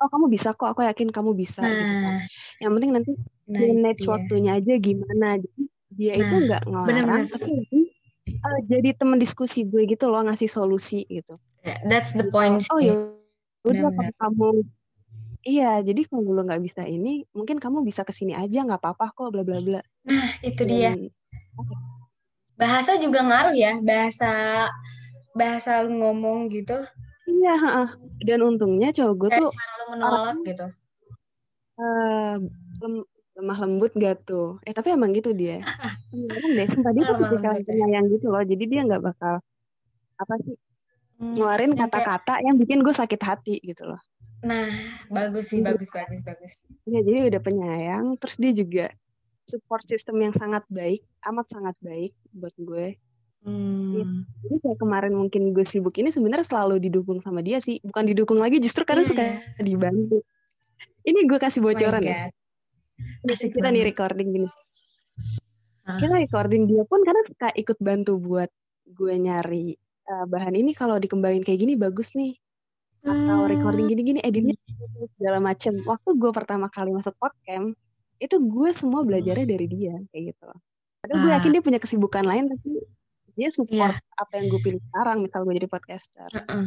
oh 0.00 0.08
kamu 0.08 0.26
bisa 0.32 0.56
kok 0.56 0.72
aku 0.72 0.80
yakin 0.82 1.12
kamu 1.12 1.36
bisa 1.36 1.60
nah, 1.60 1.68
gitu 1.68 1.94
kan. 2.00 2.16
yang 2.64 2.70
penting 2.76 2.92
nanti 2.96 3.12
nah, 3.44 3.60
manage 3.60 4.02
iya. 4.02 4.10
waktunya 4.10 4.52
aja 4.56 4.74
gimana 4.80 5.28
jadi 5.36 5.62
dia 5.90 6.12
nah, 6.16 6.22
itu 6.24 6.34
nggak 6.48 6.62
ngelarang 6.64 6.88
bener 6.88 7.04
-bener. 7.04 7.24
tapi 7.28 7.48
nanti 7.52 7.78
uh, 8.38 8.60
jadi 8.66 8.90
teman 8.96 9.18
diskusi 9.20 9.66
gue 9.66 9.84
gitu 9.84 10.08
loh 10.08 10.22
ngasih 10.24 10.48
solusi 10.48 11.04
gitu. 11.08 11.36
That's 11.86 12.16
the 12.16 12.32
point 12.32 12.64
oh 12.72 12.80
ya 12.80 13.12
udah 13.60 13.92
kamu, 13.92 14.12
kamu 14.16 14.48
iya 15.44 15.84
jadi 15.84 16.08
kalau 16.08 16.32
lo 16.32 16.40
nggak 16.48 16.64
bisa 16.64 16.88
ini 16.88 17.28
mungkin 17.36 17.60
kamu 17.60 17.84
bisa 17.84 18.08
ke 18.08 18.12
sini 18.16 18.32
aja 18.32 18.64
nggak 18.64 18.80
apa-apa 18.80 19.12
kok 19.12 19.28
bla 19.34 19.44
bla 19.44 19.60
bla. 19.60 19.80
Nah 20.08 20.30
itu 20.40 20.62
dia. 20.64 20.96
Bahasa 22.56 22.96
juga 22.96 23.24
ngaruh 23.24 23.56
ya 23.56 23.80
bahasa 23.84 24.68
bahasa 25.36 25.84
lu 25.84 26.00
ngomong 26.00 26.48
gitu. 26.52 26.76
Iya, 27.28 27.54
dan 28.20 28.38
untungnya 28.44 28.92
cowok 28.92 29.14
gue 29.16 29.30
tuh 29.32 29.48
cara 29.50 29.72
lo 29.80 29.84
menolak 29.92 30.36
gitu. 30.44 30.66
Uh, 31.80 32.36
lem, 32.84 32.94
lemah 33.40 33.58
lembut 33.64 33.92
gak 33.96 34.28
tuh? 34.28 34.60
Eh 34.68 34.76
tapi 34.76 34.92
emang 34.92 35.16
gitu 35.16 35.32
dia. 35.32 35.64
Emang 36.12 36.52
deh, 36.58 36.66
dia 36.66 37.02
tuh 37.06 37.16
ya. 37.38 37.62
penyayang 37.62 38.10
gitu 38.10 38.34
loh. 38.34 38.42
Jadi 38.42 38.64
dia 38.66 38.82
nggak 38.82 38.98
bakal 38.98 39.38
apa 40.18 40.34
sih 40.42 40.58
hmm, 41.22 41.38
ngeluarin 41.38 41.72
kata-kata 41.78 42.42
yang 42.44 42.58
bikin 42.58 42.82
gue 42.82 42.92
sakit 42.92 43.20
hati 43.22 43.56
gitu 43.62 43.86
loh. 43.88 44.00
Nah, 44.40 44.72
bagus 45.12 45.52
sih, 45.52 45.60
bagus, 45.60 45.92
bagus, 45.92 46.20
bagus. 46.24 46.52
Ya, 46.88 47.04
jadi 47.04 47.28
udah 47.28 47.40
penyayang, 47.44 48.04
terus 48.16 48.36
dia 48.40 48.52
juga 48.56 48.86
support 49.44 49.84
system 49.84 50.16
yang 50.18 50.32
sangat 50.32 50.64
baik, 50.72 51.04
amat 51.28 51.46
sangat 51.52 51.76
baik 51.84 52.12
buat 52.32 52.54
gue. 52.56 52.96
Hmm. 53.40 54.28
Jadi 54.44 54.56
kayak 54.60 54.78
kemarin 54.78 55.16
mungkin 55.16 55.56
gue 55.56 55.64
sibuk 55.64 55.96
ini 55.96 56.12
sebenarnya 56.12 56.44
selalu 56.44 56.76
didukung 56.76 57.24
sama 57.24 57.40
dia 57.40 57.56
sih, 57.58 57.80
bukan 57.80 58.04
didukung 58.04 58.36
lagi 58.36 58.60
justru 58.60 58.84
karena 58.84 59.02
Iya. 59.02 59.10
suka 59.10 59.24
dibantu. 59.58 60.20
Ini 61.00 61.18
gue 61.24 61.38
kasih 61.40 61.60
Oh 61.60 61.72
bocoran 61.72 62.02
ya. 62.04 62.28
Asik 63.24 63.56
kita 63.56 63.72
nih 63.72 63.80
recording 63.82 64.28
gini. 64.28 64.48
Hah? 65.88 65.96
Kita 65.96 66.20
recording 66.20 66.68
dia 66.68 66.84
pun 66.84 67.00
karena 67.00 67.24
suka 67.24 67.48
ikut 67.56 67.78
bantu 67.80 68.20
buat 68.20 68.50
gue 68.86 69.14
nyari 69.16 69.72
eh, 70.04 70.24
bahan 70.26 70.52
ini 70.52 70.74
kalau 70.74 70.98
dikembangin 70.98 71.40
kayak 71.40 71.60
gini 71.60 71.74
bagus 71.74 72.12
nih. 72.12 72.36
Atau 73.00 73.48
recording 73.48 73.88
Hmm. 73.88 73.92
gini-gini 73.96 74.20
editnya 74.20 74.52
segala 75.16 75.40
macem. 75.40 75.72
Waktu 75.80 76.10
gue 76.12 76.30
pertama 76.30 76.68
kali 76.68 76.92
masuk 76.92 77.16
podcast 77.16 77.72
itu 78.20 78.36
gue 78.36 78.68
semua 78.76 79.00
belajarnya 79.00 79.48
dari 79.48 79.64
dia 79.64 79.96
kayak 80.12 80.36
gitu. 80.36 80.48
Padahal 81.00 81.18
gue 81.18 81.30
Ah. 81.32 81.36
yakin 81.40 81.50
dia 81.50 81.62
punya 81.64 81.80
kesibukan 81.80 82.20
lain 82.20 82.52
tapi 82.52 82.76
dia 83.40 83.48
support 83.48 83.96
Iya. 83.96 83.96
apa 84.14 84.32
yang 84.36 84.46
gue 84.46 84.60
pilih 84.60 84.80
sekarang 84.84 85.24
misal 85.24 85.40
gue 85.42 85.54
jadi 85.56 85.66
podcaster. 85.66 86.28
Heeh. 86.30 86.66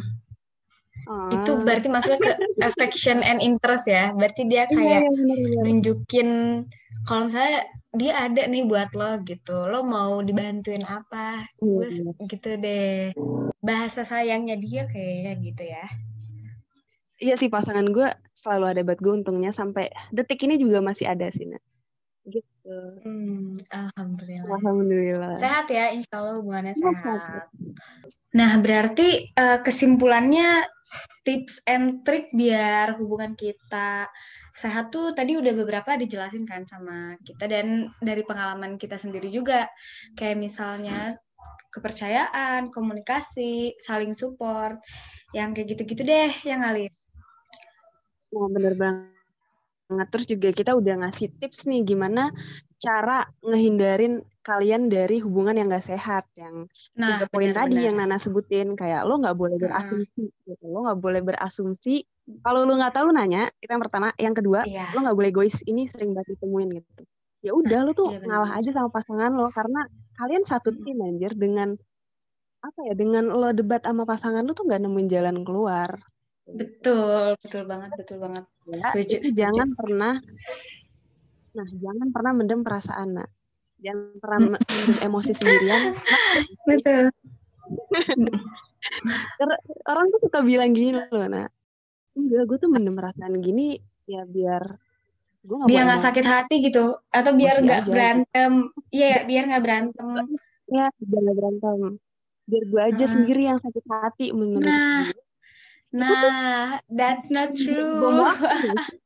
Oh. 1.03 1.27
Itu 1.29 1.59
berarti 1.59 1.87
maksudnya 1.87 2.17
ke 2.17 2.31
affection 2.59 3.21
and 3.21 3.37
interest 3.37 3.85
ya. 3.85 4.09
Berarti 4.11 4.47
dia 4.47 4.63
Iya, 4.63 4.71
kayak 4.71 4.99
iya, 4.99 5.09
bener-bener. 5.11 5.61
nunjukin 5.61 6.29
kalau 7.03 7.27
misalnya 7.27 7.59
dia 7.91 8.13
ada 8.15 8.41
nih 8.47 8.63
buat 8.63 8.89
lo 8.93 9.19
gitu. 9.21 9.67
Lo 9.67 9.83
mau 9.83 10.17
dibantuin 10.19 10.81
apa? 10.81 11.43
Iya, 11.59 11.61
Gue 11.61 11.87
bener. 11.91 12.13
gitu 12.25 12.49
deh. 12.57 13.11
Bahasa 13.59 14.01
sayangnya 14.01 14.55
dia 14.55 14.87
kayaknya 14.87 15.33
gitu 15.37 15.63
ya. 15.63 15.85
Iya 17.15 17.35
sih 17.35 17.47
pasangan 17.47 17.87
gue 17.87 18.07
selalu 18.33 18.65
ada 18.67 18.81
buat 18.81 18.99
gue 18.99 19.13
untungnya 19.13 19.51
sampai 19.51 19.87
detik 20.09 20.43
ini 20.43 20.55
juga 20.55 20.79
masih 20.79 21.07
ada 21.07 21.27
sih 21.29 21.45
nak. 21.45 21.61
Hmm, 22.63 23.59
alhamdulillah. 23.67 24.55
Alhamdulillah. 24.55 25.35
Sehat 25.35 25.67
ya, 25.67 25.91
insya 25.91 26.23
Allah 26.23 26.39
hubungannya 26.39 26.75
Sehat. 26.79 26.95
sehat. 26.95 27.45
Nah, 28.33 28.51
berarti 28.63 29.27
eh, 29.35 29.59
kesimpulannya 29.59 30.63
tips 31.27 31.63
and 31.67 32.07
trick 32.07 32.31
biar 32.31 32.95
hubungan 32.99 33.35
kita 33.35 34.07
sehat 34.53 34.93
tuh 34.93 35.17
tadi 35.17 35.33
udah 35.33 35.49
beberapa 35.57 35.97
dijelasin 35.97 36.45
kan 36.45 36.63
sama 36.69 37.17
kita 37.25 37.49
dan 37.49 37.89
dari 37.99 38.23
pengalaman 38.23 38.79
kita 38.79 38.95
sendiri 38.95 39.27
juga. 39.27 39.67
Kayak 40.15 40.39
misalnya 40.39 41.19
kepercayaan, 41.73 42.69
komunikasi, 42.69 43.75
saling 43.81 44.13
support, 44.15 44.77
yang 45.35 45.51
kayak 45.51 45.75
gitu-gitu 45.75 46.05
deh 46.05 46.31
yang 46.47 46.61
ngalih. 46.63 46.87
Nah, 48.31 48.47
bener 48.49 48.73
banget. 48.77 49.12
Terus 50.09 50.25
juga 50.25 50.49
kita 50.49 50.71
udah 50.73 51.05
ngasih 51.05 51.27
tips 51.37 51.65
nih 51.65 51.81
gimana 51.83 52.33
cara 52.77 53.25
ngehindarin 53.39 54.19
kalian 54.43 54.91
dari 54.91 55.23
hubungan 55.23 55.55
yang 55.55 55.71
gak 55.71 55.87
sehat. 55.87 56.27
Yang 56.35 56.67
Nah, 56.99 57.15
tiga 57.15 57.25
poin 57.31 57.51
tadi 57.55 57.79
yang 57.79 57.95
Nana 57.95 58.19
sebutin. 58.19 58.75
Kayak 58.75 59.07
lo 59.07 59.21
gak 59.21 59.37
boleh 59.37 59.55
Mm-mm. 59.55 59.65
berasumsi. 59.71 60.23
Gitu. 60.43 60.65
Lo 60.67 60.83
gak 60.83 60.99
boleh 60.99 61.21
berasumsi. 61.23 61.95
Kalau 62.43 62.67
lo 62.67 62.75
gak 62.75 62.95
tahu 62.95 63.07
nanya, 63.15 63.47
itu 63.63 63.71
yang 63.71 63.83
pertama. 63.83 64.11
Yang 64.19 64.35
kedua, 64.43 64.59
Iya. 64.67 64.91
lo 64.91 64.99
gak 65.07 65.15
boleh 65.15 65.29
egois. 65.31 65.55
Ini 65.63 65.87
sering 65.87 66.11
banget 66.11 66.35
ditemuin 66.35 66.69
gitu. 66.75 67.03
Ya 67.43 67.51
udah, 67.51 67.79
lo 67.87 67.91
tuh 67.91 68.07
iya 68.15 68.23
ngalah 68.23 68.51
aja 68.59 68.69
sama 68.71 68.89
pasangan 68.91 69.31
lo. 69.31 69.47
Karena 69.51 69.87
kalian 70.19 70.43
satu 70.43 70.75
Mm-mm. 70.75 70.83
tim 70.83 70.97
anjir 71.03 71.31
dengan 71.35 71.69
apa 72.63 72.79
ya 72.87 72.95
dengan 72.95 73.27
lo 73.27 73.51
debat 73.51 73.83
sama 73.83 74.07
pasangan 74.07 74.47
lo 74.47 74.55
tuh 74.55 74.63
gak 74.63 74.79
nemuin 74.79 75.11
jalan 75.11 75.43
keluar 75.43 75.99
Betul, 76.43 77.39
betul 77.39 77.63
banget, 77.63 77.89
betul 77.95 78.17
banget. 78.19 78.43
ya 78.67 78.83
Setuju, 78.91 79.15
itu 79.15 79.27
setuju. 79.31 79.39
jangan 79.47 79.69
pernah 79.73 80.15
nah 81.53 81.67
jangan 81.69 82.07
pernah 82.09 82.31
mendem 82.33 82.61
perasaan 82.65 83.09
nak. 83.13 83.29
Jangan 83.77 84.17
pernah 84.17 84.39
me- 84.41 84.63
mendem 84.63 84.97
emosi 85.05 85.31
sendirian. 85.37 85.81
Betul. 86.67 87.03
Orang 89.85 90.05
tuh 90.09 90.19
suka 90.25 90.39
bilang 90.41 90.73
gini 90.73 90.97
loh 90.97 91.27
nak. 91.29 91.53
Enggak 92.17 92.43
gue 92.49 92.57
tuh 92.57 92.69
mendem 92.73 92.97
perasaan 92.97 93.37
gini 93.37 93.77
ya 94.03 94.25
biar 94.25 94.77
gue 95.43 95.55
gak 95.59 95.67
biar 95.67 95.83
nggak 95.83 96.03
sakit 96.03 96.25
hati 96.25 96.55
gitu 96.63 96.95
atau 97.11 97.31
biar 97.35 97.59
Emosi 97.59 97.65
nggak 97.69 97.81
berantem. 97.85 98.51
Iya 98.89 99.07
ya, 99.07 99.19
biar 99.27 99.43
nggak 99.51 99.63
berantem. 99.63 100.07
Ya 100.67 100.85
biar 100.97 101.21
gak 101.21 101.37
berantem. 101.37 101.79
Biar 102.43 102.63
gue 102.65 102.81
aja 102.81 102.97
Heeh. 102.97 103.13
sendiri 103.13 103.41
yang 103.45 103.59
sakit 103.61 103.85
hati 103.87 104.25
menurut 104.33 104.65
Nah, 104.65 105.05
gue 105.05 105.21
nah 105.93 106.81
that's 106.89 107.29
not 107.29 107.53
bom 107.53 107.59
true 107.59 108.17
waktu 108.17 108.41
nggak 108.41 108.57
sih? 108.89 108.97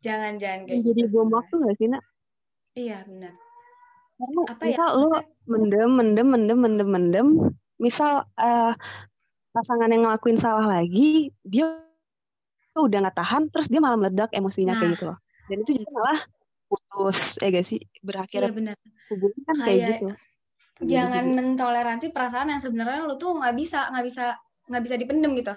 jangan 0.00 0.32
jangan 0.36 0.60
kayak 0.64 0.80
jadi 0.84 1.00
gitu 1.02 1.12
bom 1.14 1.28
waktu 1.32 1.54
gak 1.58 1.76
sih 1.76 1.88
nak 1.88 2.02
iya 2.72 3.00
benar 3.04 3.34
Karena 4.14 4.40
Apa 4.46 4.62
ya, 4.62 4.76
misal 4.76 4.90
lo 4.94 5.08
mendem, 5.48 5.90
mendem, 5.90 6.26
mendem, 6.28 6.58
mendem, 6.60 6.88
mendem. 6.92 7.28
Misal 7.80 8.20
eh, 8.36 8.72
pasangan 9.50 9.88
yang 9.88 10.04
ngelakuin 10.04 10.36
salah 10.36 10.68
lagi, 10.68 11.32
dia 11.40 11.80
tuh 12.70 12.84
udah 12.84 13.00
nggak 13.00 13.16
tahan, 13.16 13.48
terus 13.48 13.64
dia 13.66 13.80
malah 13.80 13.96
meledak 13.96 14.28
emosinya 14.30 14.76
kayak 14.76 14.84
Nah. 14.84 14.92
gitu 14.92 15.04
loh. 15.08 15.18
Dan 15.48 15.56
itu 15.64 15.72
juga 15.72 15.90
malah 15.96 16.20
putus, 16.68 17.16
ya 17.40 17.48
gak 17.48 17.64
sih? 17.64 17.80
Berakhir 17.98 18.40
iya 18.44 18.52
benar 18.52 18.76
hubungan 19.08 19.40
kan 19.40 19.56
kayak 19.56 19.64
Kayak 19.64 19.88
gitu. 19.88 20.06
jangan 20.84 21.24
Jadi- 21.24 21.36
mentoleransi 21.40 22.06
perasaan 22.12 22.48
yang 22.52 22.60
sebenarnya 22.60 23.00
lu 23.04 23.16
tuh 23.16 23.32
nggak 23.34 23.54
bisa 23.56 23.88
nggak 23.88 24.04
bisa 24.04 24.24
nggak 24.68 24.82
bisa 24.84 24.94
dipendem 24.96 25.32
gitu 25.34 25.54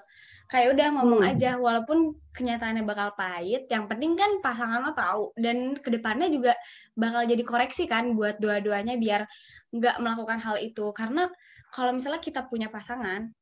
kayak 0.54 0.78
udah 0.78 0.88
ngomong 0.94 1.22
Hmm. 1.26 1.32
aja 1.34 1.58
walaupun 1.58 2.14
kenyataannya 2.38 2.86
bakal 2.86 3.18
pahit 3.18 3.66
yang 3.74 3.90
penting 3.90 4.14
kan 4.14 4.38
pasangan 4.38 4.86
lo 4.86 4.94
tahu. 4.94 5.34
Dan 5.34 5.82
ke 5.82 5.90
depannya 5.90 6.30
juga 6.30 6.54
bakal 6.94 7.26
jadi 7.26 7.42
koreksi 7.42 7.90
kan 7.90 8.14
buat 8.14 8.38
dua-duanya 8.38 9.02
biar 9.02 9.26
nggak 9.74 9.98
melakukan 9.98 10.38
hal 10.38 10.62
itu. 10.62 10.94
Karena 10.94 11.26
kalau 11.74 11.98
misalnya 11.98 12.22
kita 12.22 12.46
punya 12.46 12.70
pasangan 12.70 13.34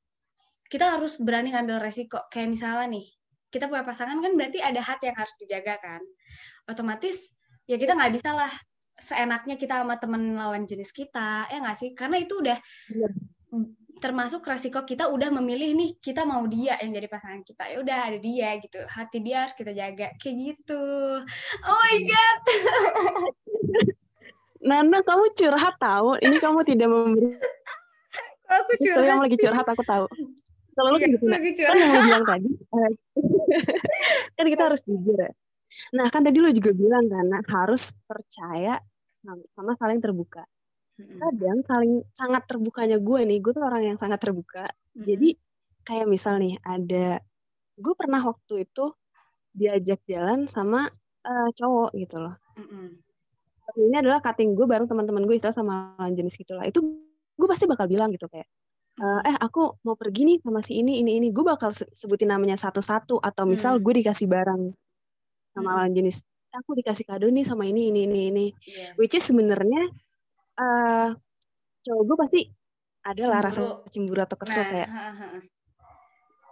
kita 0.72 0.88
harus 0.96 1.20
berani 1.20 1.52
ngambil 1.52 1.84
resiko. 1.84 2.24
Kayak 2.32 2.56
misalnya 2.56 2.88
nih 2.96 3.06
kita 3.52 3.68
punya 3.68 3.84
pasangan 3.84 4.16
kan 4.24 4.32
berarti 4.40 4.64
ada 4.64 4.80
hati 4.80 5.12
yang 5.12 5.18
harus 5.20 5.36
dijaga 5.36 5.76
kan. 5.84 6.00
Otomatis 6.72 7.28
ya 7.68 7.76
kita 7.76 7.92
nggak 7.92 8.16
bisa 8.16 8.32
lah 8.32 8.52
seenaknya 8.96 9.60
kita 9.60 9.84
sama 9.84 10.00
temen 10.00 10.40
lawan 10.40 10.64
jenis 10.64 10.96
kita 10.96 11.52
ya 11.52 11.60
nggak 11.60 11.76
sih? 11.76 11.92
Karena 11.92 12.24
itu 12.24 12.40
udah 12.40 12.56
Bener. 12.88 13.12
Termasuk 14.02 14.42
resiko 14.42 14.82
kita 14.82 15.14
udah 15.14 15.30
memilih 15.30 15.78
nih 15.78 15.94
kita 16.02 16.26
mau 16.26 16.42
dia 16.50 16.74
yang 16.82 16.98
jadi 16.98 17.08
pasangan 17.08 17.46
kita. 17.46 17.64
Ya 17.70 17.78
udah 17.80 17.98
ada 18.10 18.18
dia 18.18 18.50
gitu. 18.58 18.82
Hati 18.90 19.22
dia 19.22 19.46
harus 19.46 19.54
kita 19.54 19.72
jaga. 19.72 20.18
Kayak 20.18 20.36
gitu. 20.42 20.84
Oh 21.62 21.78
my 21.78 21.98
god. 22.10 22.38
Nana, 24.68 25.06
kamu 25.06 25.26
curhat 25.38 25.78
tahu. 25.78 26.18
Ini 26.18 26.38
kamu 26.42 26.60
tidak 26.66 26.90
memberi. 26.90 27.38
aku 28.52 28.72
curhat. 28.82 29.06
yang 29.06 29.22
lagi 29.22 29.38
curhat 29.38 29.68
aku 29.70 29.86
tahu. 29.86 30.06
Kalau 30.72 30.96
lu 30.96 30.98
gitu, 31.04 31.28
kan 31.28 31.76
yang 31.78 31.92
lo 31.94 32.00
bilang 32.08 32.26
tadi. 32.26 32.50
Kan 34.40 34.46
kita 34.48 34.64
harus 34.72 34.82
jujur 34.88 35.20
ya. 35.20 35.32
Nah 35.94 36.08
kan 36.08 36.24
tadi 36.24 36.40
lo 36.40 36.48
juga 36.52 36.72
bilang 36.72 37.12
kan 37.12 37.28
harus 37.48 37.92
percaya 38.08 38.80
sama 39.56 39.76
saling 39.78 40.00
terbuka 40.00 40.48
kadang 40.96 41.60
saling 41.64 41.94
sangat 42.12 42.44
terbukanya 42.46 42.98
gue 42.98 43.20
nih 43.24 43.40
gue 43.40 43.52
tuh 43.52 43.62
orang 43.62 43.84
yang 43.86 43.98
sangat 43.98 44.20
terbuka 44.20 44.70
jadi 44.94 45.34
kayak 45.82 46.06
misal 46.06 46.38
nih 46.38 46.60
ada 46.62 47.20
gue 47.76 47.94
pernah 47.94 48.22
waktu 48.22 48.66
itu 48.66 48.94
diajak 49.52 50.00
jalan 50.06 50.46
sama 50.48 50.88
eh, 51.22 51.50
cowok 51.54 51.90
gitu 51.96 52.18
loh 52.18 52.36
Mm-mm. 52.56 53.02
ini 53.74 53.96
adalah 53.98 54.20
cutting 54.20 54.54
gue 54.54 54.66
bareng 54.66 54.86
teman-teman 54.86 55.24
gue 55.24 55.36
istilah 55.36 55.56
sama 55.56 55.96
lawan 55.96 56.14
jenis 56.14 56.36
gitulah 56.36 56.64
itu 56.64 56.84
gue 57.34 57.48
pasti 57.48 57.66
bakal 57.66 57.88
bilang 57.88 58.12
gitu 58.12 58.28
kayak 58.28 58.46
eh 58.94 59.22
eh, 59.26 59.38
aku 59.40 59.82
mau 59.82 59.96
pergi 59.96 60.22
nih 60.24 60.38
sama 60.44 60.60
si 60.62 60.78
ini 60.78 61.00
ini 61.00 61.18
ini 61.18 61.28
gue 61.32 61.42
bakal 61.42 61.72
se- 61.72 61.88
sebutin 61.92 62.30
namanya 62.30 62.60
satu-satu 62.60 63.18
atau 63.18 63.44
misal 63.48 63.80
Hmm. 63.80 63.84
gue 63.84 63.94
dikasih 63.98 64.28
barang 64.28 64.62
sama 65.52 65.66
Hmm. 65.66 65.78
lawan 65.80 65.92
jenis 65.92 66.20
"Eh, 66.52 66.60
aku 66.60 66.76
dikasih 66.76 67.06
kado 67.06 67.26
nih 67.26 67.42
sama 67.42 67.64
ini 67.64 67.90
ini 67.90 68.06
ini 68.06 68.20
ini 68.30 68.46
Iya. 68.62 68.94
which 69.00 69.16
is 69.16 69.24
sebenarnya 69.24 69.88
eh 70.58 71.08
cowok 71.82 72.04
gue 72.04 72.18
pasti 72.20 72.42
ada 73.02 73.24
lah 73.26 73.40
rasa 73.42 73.62
Cemburu. 73.90 74.22
atau 74.22 74.38
kesel 74.38 74.62
Nah, 74.62 74.70
kayak 74.70 74.90
ha, 74.90 75.06
ha, 75.10 75.28
ha. 75.34 75.40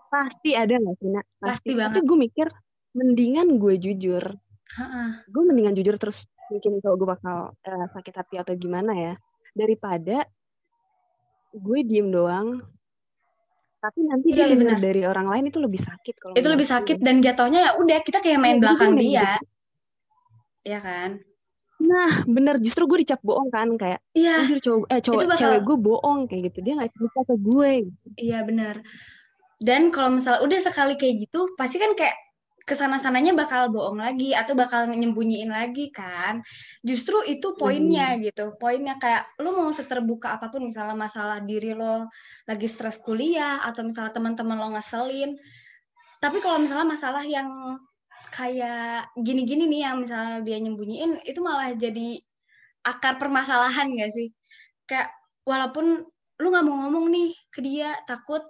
pasti 0.09 0.49
ada 0.57 0.73
nggak 0.73 0.95
sih 0.97 1.09
nak? 1.13 1.25
Pasti. 1.37 1.69
Tapi 1.69 1.77
banget. 1.77 2.01
gue 2.01 2.17
mikir 2.17 2.47
mendingan 2.97 3.47
gue 3.57 3.73
jujur. 3.77 4.25
Gue 5.29 5.43
mendingan 5.45 5.77
jujur 5.77 5.95
terus 6.01 6.25
mungkin 6.49 6.81
kalau 6.81 6.95
gue 6.97 7.07
bakal 7.07 7.37
eh, 7.61 7.85
sakit 7.93 8.13
hati 8.17 8.35
atau 8.41 8.53
gimana 8.57 8.91
ya. 8.93 9.13
Daripada 9.53 10.25
gue 11.51 11.79
diem 11.85 12.09
doang. 12.09 12.65
Tapi 13.79 13.99
nanti 14.03 14.35
Iya, 14.35 14.49
dia 14.51 14.57
benar. 14.59 14.81
dari 14.83 15.01
orang 15.07 15.27
lain 15.29 15.45
itu 15.47 15.59
lebih 15.61 15.79
sakit 15.79 16.15
kalau 16.19 16.33
itu 16.35 16.49
lebih 16.51 16.67
sakit 16.67 16.97
dan 16.99 17.23
jatuhnya 17.23 17.59
ya 17.63 17.71
udah 17.79 17.97
kita 18.03 18.19
kayak 18.19 18.35
main 18.35 18.57
jadi 18.57 18.63
belakang 18.67 18.93
dia. 18.99 19.39
ya 20.67 20.79
kan 20.83 21.23
nah 21.89 22.21
bener 22.29 22.61
justru 22.61 22.85
gue 22.85 23.01
dicap 23.01 23.17
bohong 23.25 23.49
kan 23.49 23.73
kayak 23.73 23.99
iya 24.13 24.45
anjir 24.45 24.61
cowok 24.61 24.85
eh 24.93 25.01
cowok 25.01 25.21
bakal- 25.25 25.41
cewek 25.41 25.61
gue 25.65 25.77
bohong 25.81 26.19
kayak 26.29 26.41
gitu 26.53 26.57
dia 26.61 26.73
nggak 26.77 26.91
cerita 26.93 27.19
ke 27.25 27.35
gue 27.41 27.71
iya 28.21 28.39
benar 28.45 28.75
dan 29.57 29.89
kalau 29.89 30.13
misalnya 30.13 30.45
udah 30.45 30.59
sekali 30.61 30.93
kayak 30.95 31.25
gitu 31.25 31.49
pasti 31.57 31.81
kan 31.81 31.97
kayak 31.97 32.15
ke 32.69 32.77
sana-sananya 32.77 33.33
bakal 33.33 33.73
bohong 33.73 33.97
lagi 33.97 34.37
atau 34.37 34.53
bakal 34.53 34.85
nyembunyiin 34.85 35.49
lagi 35.49 35.89
kan. 35.89 36.45
Justru 36.85 37.25
itu 37.25 37.57
poinnya 37.57 38.13
hmm. 38.13 38.29
gitu. 38.29 38.53
Poinnya 38.61 38.93
kayak 39.01 39.33
lu 39.41 39.57
mau 39.57 39.73
seterbuka 39.73 40.37
apa 40.37 40.53
pun 40.53 40.69
misalnya 40.69 40.93
masalah 40.93 41.41
diri 41.41 41.73
lo 41.73 42.05
lagi 42.45 42.69
stres 42.69 43.01
kuliah 43.01 43.65
atau 43.65 43.81
misalnya 43.81 44.13
teman-teman 44.13 44.61
lo 44.61 44.69
ngeselin. 44.77 45.33
Tapi 46.21 46.37
kalau 46.45 46.61
misalnya 46.61 46.93
masalah 46.93 47.25
yang 47.25 47.49
kayak 48.31 49.13
gini-gini 49.17 49.65
nih 49.69 49.81
yang 49.89 50.01
misalnya 50.01 50.41
dia 50.45 50.57
nyembunyiin 50.61 51.25
itu 51.25 51.39
malah 51.41 51.73
jadi 51.75 52.21
akar 52.85 53.19
permasalahan 53.21 53.91
gak 53.93 54.11
sih? 54.15 54.29
Kayak 54.89 55.13
walaupun 55.43 56.05
lu 56.39 56.47
nggak 56.47 56.65
mau 56.65 56.87
ngomong 56.87 57.11
nih 57.11 57.29
ke 57.51 57.59
dia 57.59 57.99
takut 58.07 58.41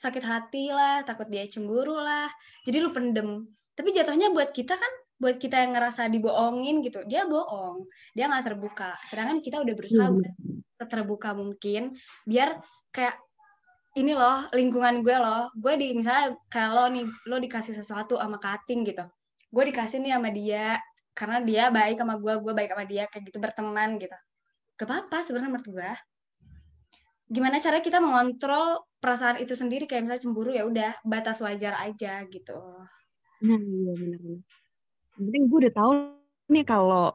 sakit 0.00 0.24
hati 0.24 0.72
lah, 0.72 1.04
takut 1.04 1.28
dia 1.28 1.44
cemburu 1.46 1.94
lah. 2.00 2.26
Jadi 2.66 2.76
lu 2.80 2.90
pendem 2.90 3.44
tapi 3.74 3.90
jatuhnya 3.90 4.30
buat 4.30 4.54
kita 4.54 4.74
kan 4.78 4.92
buat 5.18 5.36
kita 5.38 5.62
yang 5.66 5.74
ngerasa 5.74 6.10
dibohongin 6.10 6.82
gitu 6.82 7.02
dia 7.06 7.26
bohong 7.26 7.86
dia 8.14 8.30
nggak 8.30 8.54
terbuka 8.54 8.94
sedangkan 9.10 9.42
kita 9.42 9.62
udah 9.62 9.74
berusaha 9.74 10.08
hmm. 10.10 10.86
terbuka 10.90 11.34
mungkin 11.34 11.94
biar 12.26 12.58
kayak 12.94 13.18
ini 13.94 14.14
loh 14.14 14.46
lingkungan 14.54 15.02
gue 15.02 15.16
loh 15.18 15.50
gue 15.54 15.74
di 15.78 15.94
misalnya 15.94 16.34
kalau 16.50 16.90
nih 16.90 17.06
lo 17.30 17.38
dikasih 17.38 17.74
sesuatu 17.74 18.18
sama 18.18 18.38
cutting 18.38 18.86
gitu 18.86 19.06
gue 19.54 19.64
dikasih 19.70 20.02
nih 20.02 20.18
sama 20.18 20.30
dia 20.34 20.82
karena 21.14 21.38
dia 21.46 21.70
baik 21.70 22.02
sama 22.02 22.18
gue 22.18 22.34
gue 22.42 22.52
baik 22.52 22.74
sama 22.74 22.84
dia 22.90 23.06
kayak 23.06 23.30
gitu 23.30 23.38
berteman 23.38 24.02
gitu. 24.02 24.18
Gak 24.74 24.86
apa-apa 24.90 25.22
sebenarnya 25.22 25.50
menurut 25.54 25.68
gue 25.70 25.90
gimana 27.24 27.56
cara 27.56 27.80
kita 27.80 28.02
mengontrol 28.02 28.84
perasaan 28.98 29.38
itu 29.38 29.54
sendiri? 29.54 29.86
Kayak 29.86 30.10
misalnya 30.10 30.22
cemburu 30.26 30.50
ya 30.50 30.66
udah 30.66 30.92
batas 31.06 31.38
wajar 31.40 31.78
aja 31.78 32.26
gitu. 32.28 32.58
Nah, 33.44 33.58
iya 33.60 33.92
benar-benar. 33.94 34.42
Yang 35.14 35.24
penting 35.30 35.42
gue 35.46 35.58
udah 35.66 35.74
tahu 35.74 35.90
nih 36.50 36.64
kalau 36.66 37.06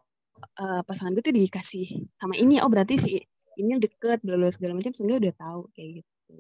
uh, 0.60 0.82
pasangan 0.88 1.12
gue 1.14 1.24
tuh 1.24 1.36
dikasih 1.36 2.08
sama 2.18 2.40
ini, 2.40 2.64
oh 2.64 2.72
berarti 2.72 2.96
sih 2.98 3.20
ini 3.60 3.76
deket, 3.76 4.24
bla 4.24 4.48
segala 4.56 4.80
macam, 4.80 4.96
sehingga 4.96 5.20
udah 5.20 5.34
tahu 5.36 5.60
kayak 5.76 5.90
gitu. 6.02 6.36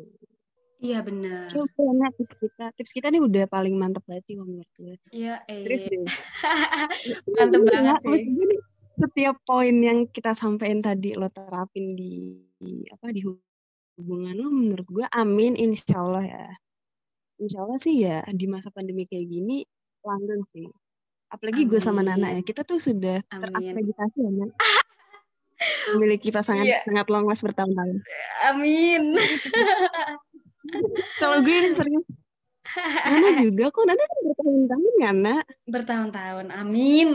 Iya 0.79 1.03
benar. 1.03 1.51
Coba 1.51 1.83
ya, 1.91 2.07
tips 2.15 2.35
kita, 2.39 2.65
tips 2.71 2.91
kita 2.95 3.07
nih 3.11 3.19
udah 3.19 3.45
paling 3.51 3.75
mantep 3.75 4.03
banget 4.07 4.23
sih 4.31 4.35
menurut 4.39 4.69
gue. 4.79 4.95
Iya, 5.11 5.43
eh. 5.43 5.63
Terus 5.67 5.81
deh. 5.91 5.99
mantep 7.35 7.61
iya, 7.63 7.69
banget 7.69 7.97
sih. 8.07 8.21
Setiap 8.99 9.35
poin 9.43 9.75
yang 9.75 10.07
kita 10.07 10.31
sampein 10.35 10.79
tadi 10.79 11.15
lo 11.19 11.27
terapin 11.27 11.95
di, 11.99 12.39
di 12.55 12.87
apa 12.91 13.11
di 13.11 13.23
hubungan 13.99 14.35
lo 14.39 14.47
menurut 14.51 14.87
gue 14.87 15.05
amin 15.11 15.59
insya 15.59 15.99
Allah 15.99 16.23
ya 16.23 16.47
insya 17.39 17.63
Allah 17.63 17.79
sih 17.79 17.95
ya 18.03 18.23
di 18.31 18.45
masa 18.47 18.67
pandemi 18.71 19.07
kayak 19.07 19.27
gini 19.27 19.63
langgeng 20.03 20.43
sih. 20.51 20.67
Apalagi 21.29 21.69
gue 21.69 21.77
sama 21.77 22.01
Nana 22.01 22.33
ya, 22.33 22.41
kita 22.41 22.65
tuh 22.65 22.81
sudah 22.81 23.21
terakreditasi 23.29 24.17
ya, 24.17 24.31
Nan. 24.33 24.49
Memiliki 25.93 26.31
pasangan 26.31 26.63
yeah. 26.63 26.81
sangat 26.87 27.05
long 27.11 27.27
last 27.27 27.43
bertahun-tahun. 27.43 27.99
Amin. 28.49 29.19
Kalau 31.19 31.37
gue 31.43 31.55
yang 31.55 31.75
serius. 31.77 32.05
Nana 32.77 33.29
juga 33.45 33.65
kok, 33.73 33.83
Nana 33.87 34.03
kan 34.03 34.19
bertahun-tahun 34.25 34.93
ya, 35.01 35.11
Nak? 35.13 35.43
Bertahun-tahun, 35.65 36.47
amin. 36.53 37.09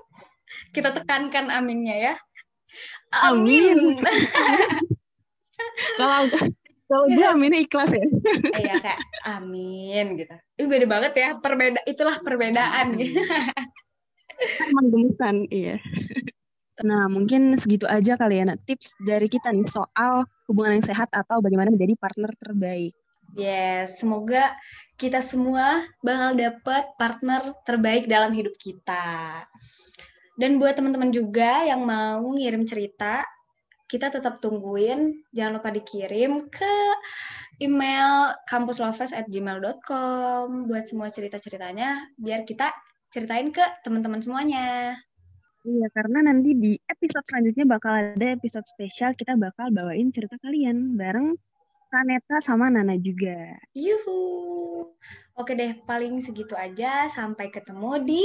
kita 0.74 0.90
tekankan 0.92 1.48
aminnya 1.48 1.96
ya. 1.96 2.14
Amin. 3.10 3.98
Kalau 5.98 6.30
kalau 6.90 7.06
gue 7.06 7.22
aminnya 7.22 7.62
ikhlas 7.62 7.94
ya. 7.94 8.02
Iya 8.58 8.74
kayak 8.82 9.00
amin 9.22 10.18
gitu. 10.18 10.34
Itu 10.58 10.66
beda 10.66 10.86
banget 10.90 11.12
ya. 11.14 11.28
Perbeda 11.38 11.86
itulah 11.86 12.18
perbedaan 12.18 12.98
gitu. 12.98 13.22
Emang 14.66 14.90
gemesan, 14.90 15.46
iya. 15.54 15.78
Nah, 16.80 17.08
mungkin 17.12 17.60
segitu 17.60 17.84
aja 17.84 18.16
kali 18.16 18.40
ya, 18.40 18.44
nah, 18.48 18.56
tips 18.56 18.96
dari 19.04 19.28
kita 19.28 19.52
nih 19.52 19.68
soal 19.68 20.24
hubungan 20.48 20.80
yang 20.80 20.86
sehat 20.86 21.12
atau 21.12 21.44
bagaimana 21.44 21.68
menjadi 21.68 21.92
partner 22.00 22.32
terbaik. 22.40 22.96
Yes, 23.38 24.02
semoga 24.02 24.58
kita 24.98 25.22
semua 25.22 25.86
bakal 26.02 26.34
dapat 26.34 26.90
partner 26.98 27.54
terbaik 27.62 28.10
dalam 28.10 28.34
hidup 28.34 28.58
kita. 28.58 29.46
Dan 30.34 30.58
buat 30.58 30.72
teman-teman 30.74 31.12
juga 31.12 31.68
yang 31.68 31.84
mau 31.84 32.24
ngirim 32.32 32.64
cerita 32.66 33.22
kita 33.86 34.10
tetap 34.10 34.40
tungguin. 34.40 35.22
Jangan 35.30 35.60
lupa 35.60 35.70
dikirim 35.70 36.48
ke 36.48 36.74
email 37.60 38.32
kampuslovers@gmail.com 38.48 40.46
buat 40.66 40.84
semua 40.88 41.12
cerita-ceritanya 41.12 42.16
biar 42.16 42.48
kita 42.48 42.72
ceritain 43.12 43.52
ke 43.52 43.62
teman-teman 43.84 44.22
semuanya. 44.24 44.96
Iya, 45.60 45.86
karena 45.92 46.24
nanti 46.24 46.56
di 46.56 46.72
episode 46.88 47.26
selanjutnya 47.28 47.68
bakal 47.68 47.92
ada 47.92 48.26
episode 48.32 48.64
spesial 48.64 49.12
kita 49.12 49.36
bakal 49.36 49.68
bawain 49.68 50.08
cerita 50.08 50.40
kalian 50.40 50.96
bareng 50.96 51.36
Kaneta 51.90 52.38
sama 52.38 52.70
Nana 52.70 52.94
juga. 52.96 53.58
Yuhu. 53.74 54.86
Oke 55.34 55.58
deh, 55.58 55.74
paling 55.84 56.22
segitu 56.22 56.54
aja. 56.54 57.10
Sampai 57.10 57.50
ketemu 57.50 57.98
di 58.06 58.22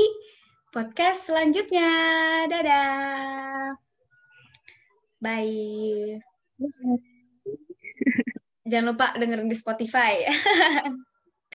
podcast 0.69 1.25
selanjutnya. 1.25 1.89
Dadah. 2.45 3.73
Bye. 5.17 6.21
Jangan 8.69 8.85
lupa 8.93 9.17
dengerin 9.17 9.49
di 9.49 9.57
Spotify. 9.57 10.23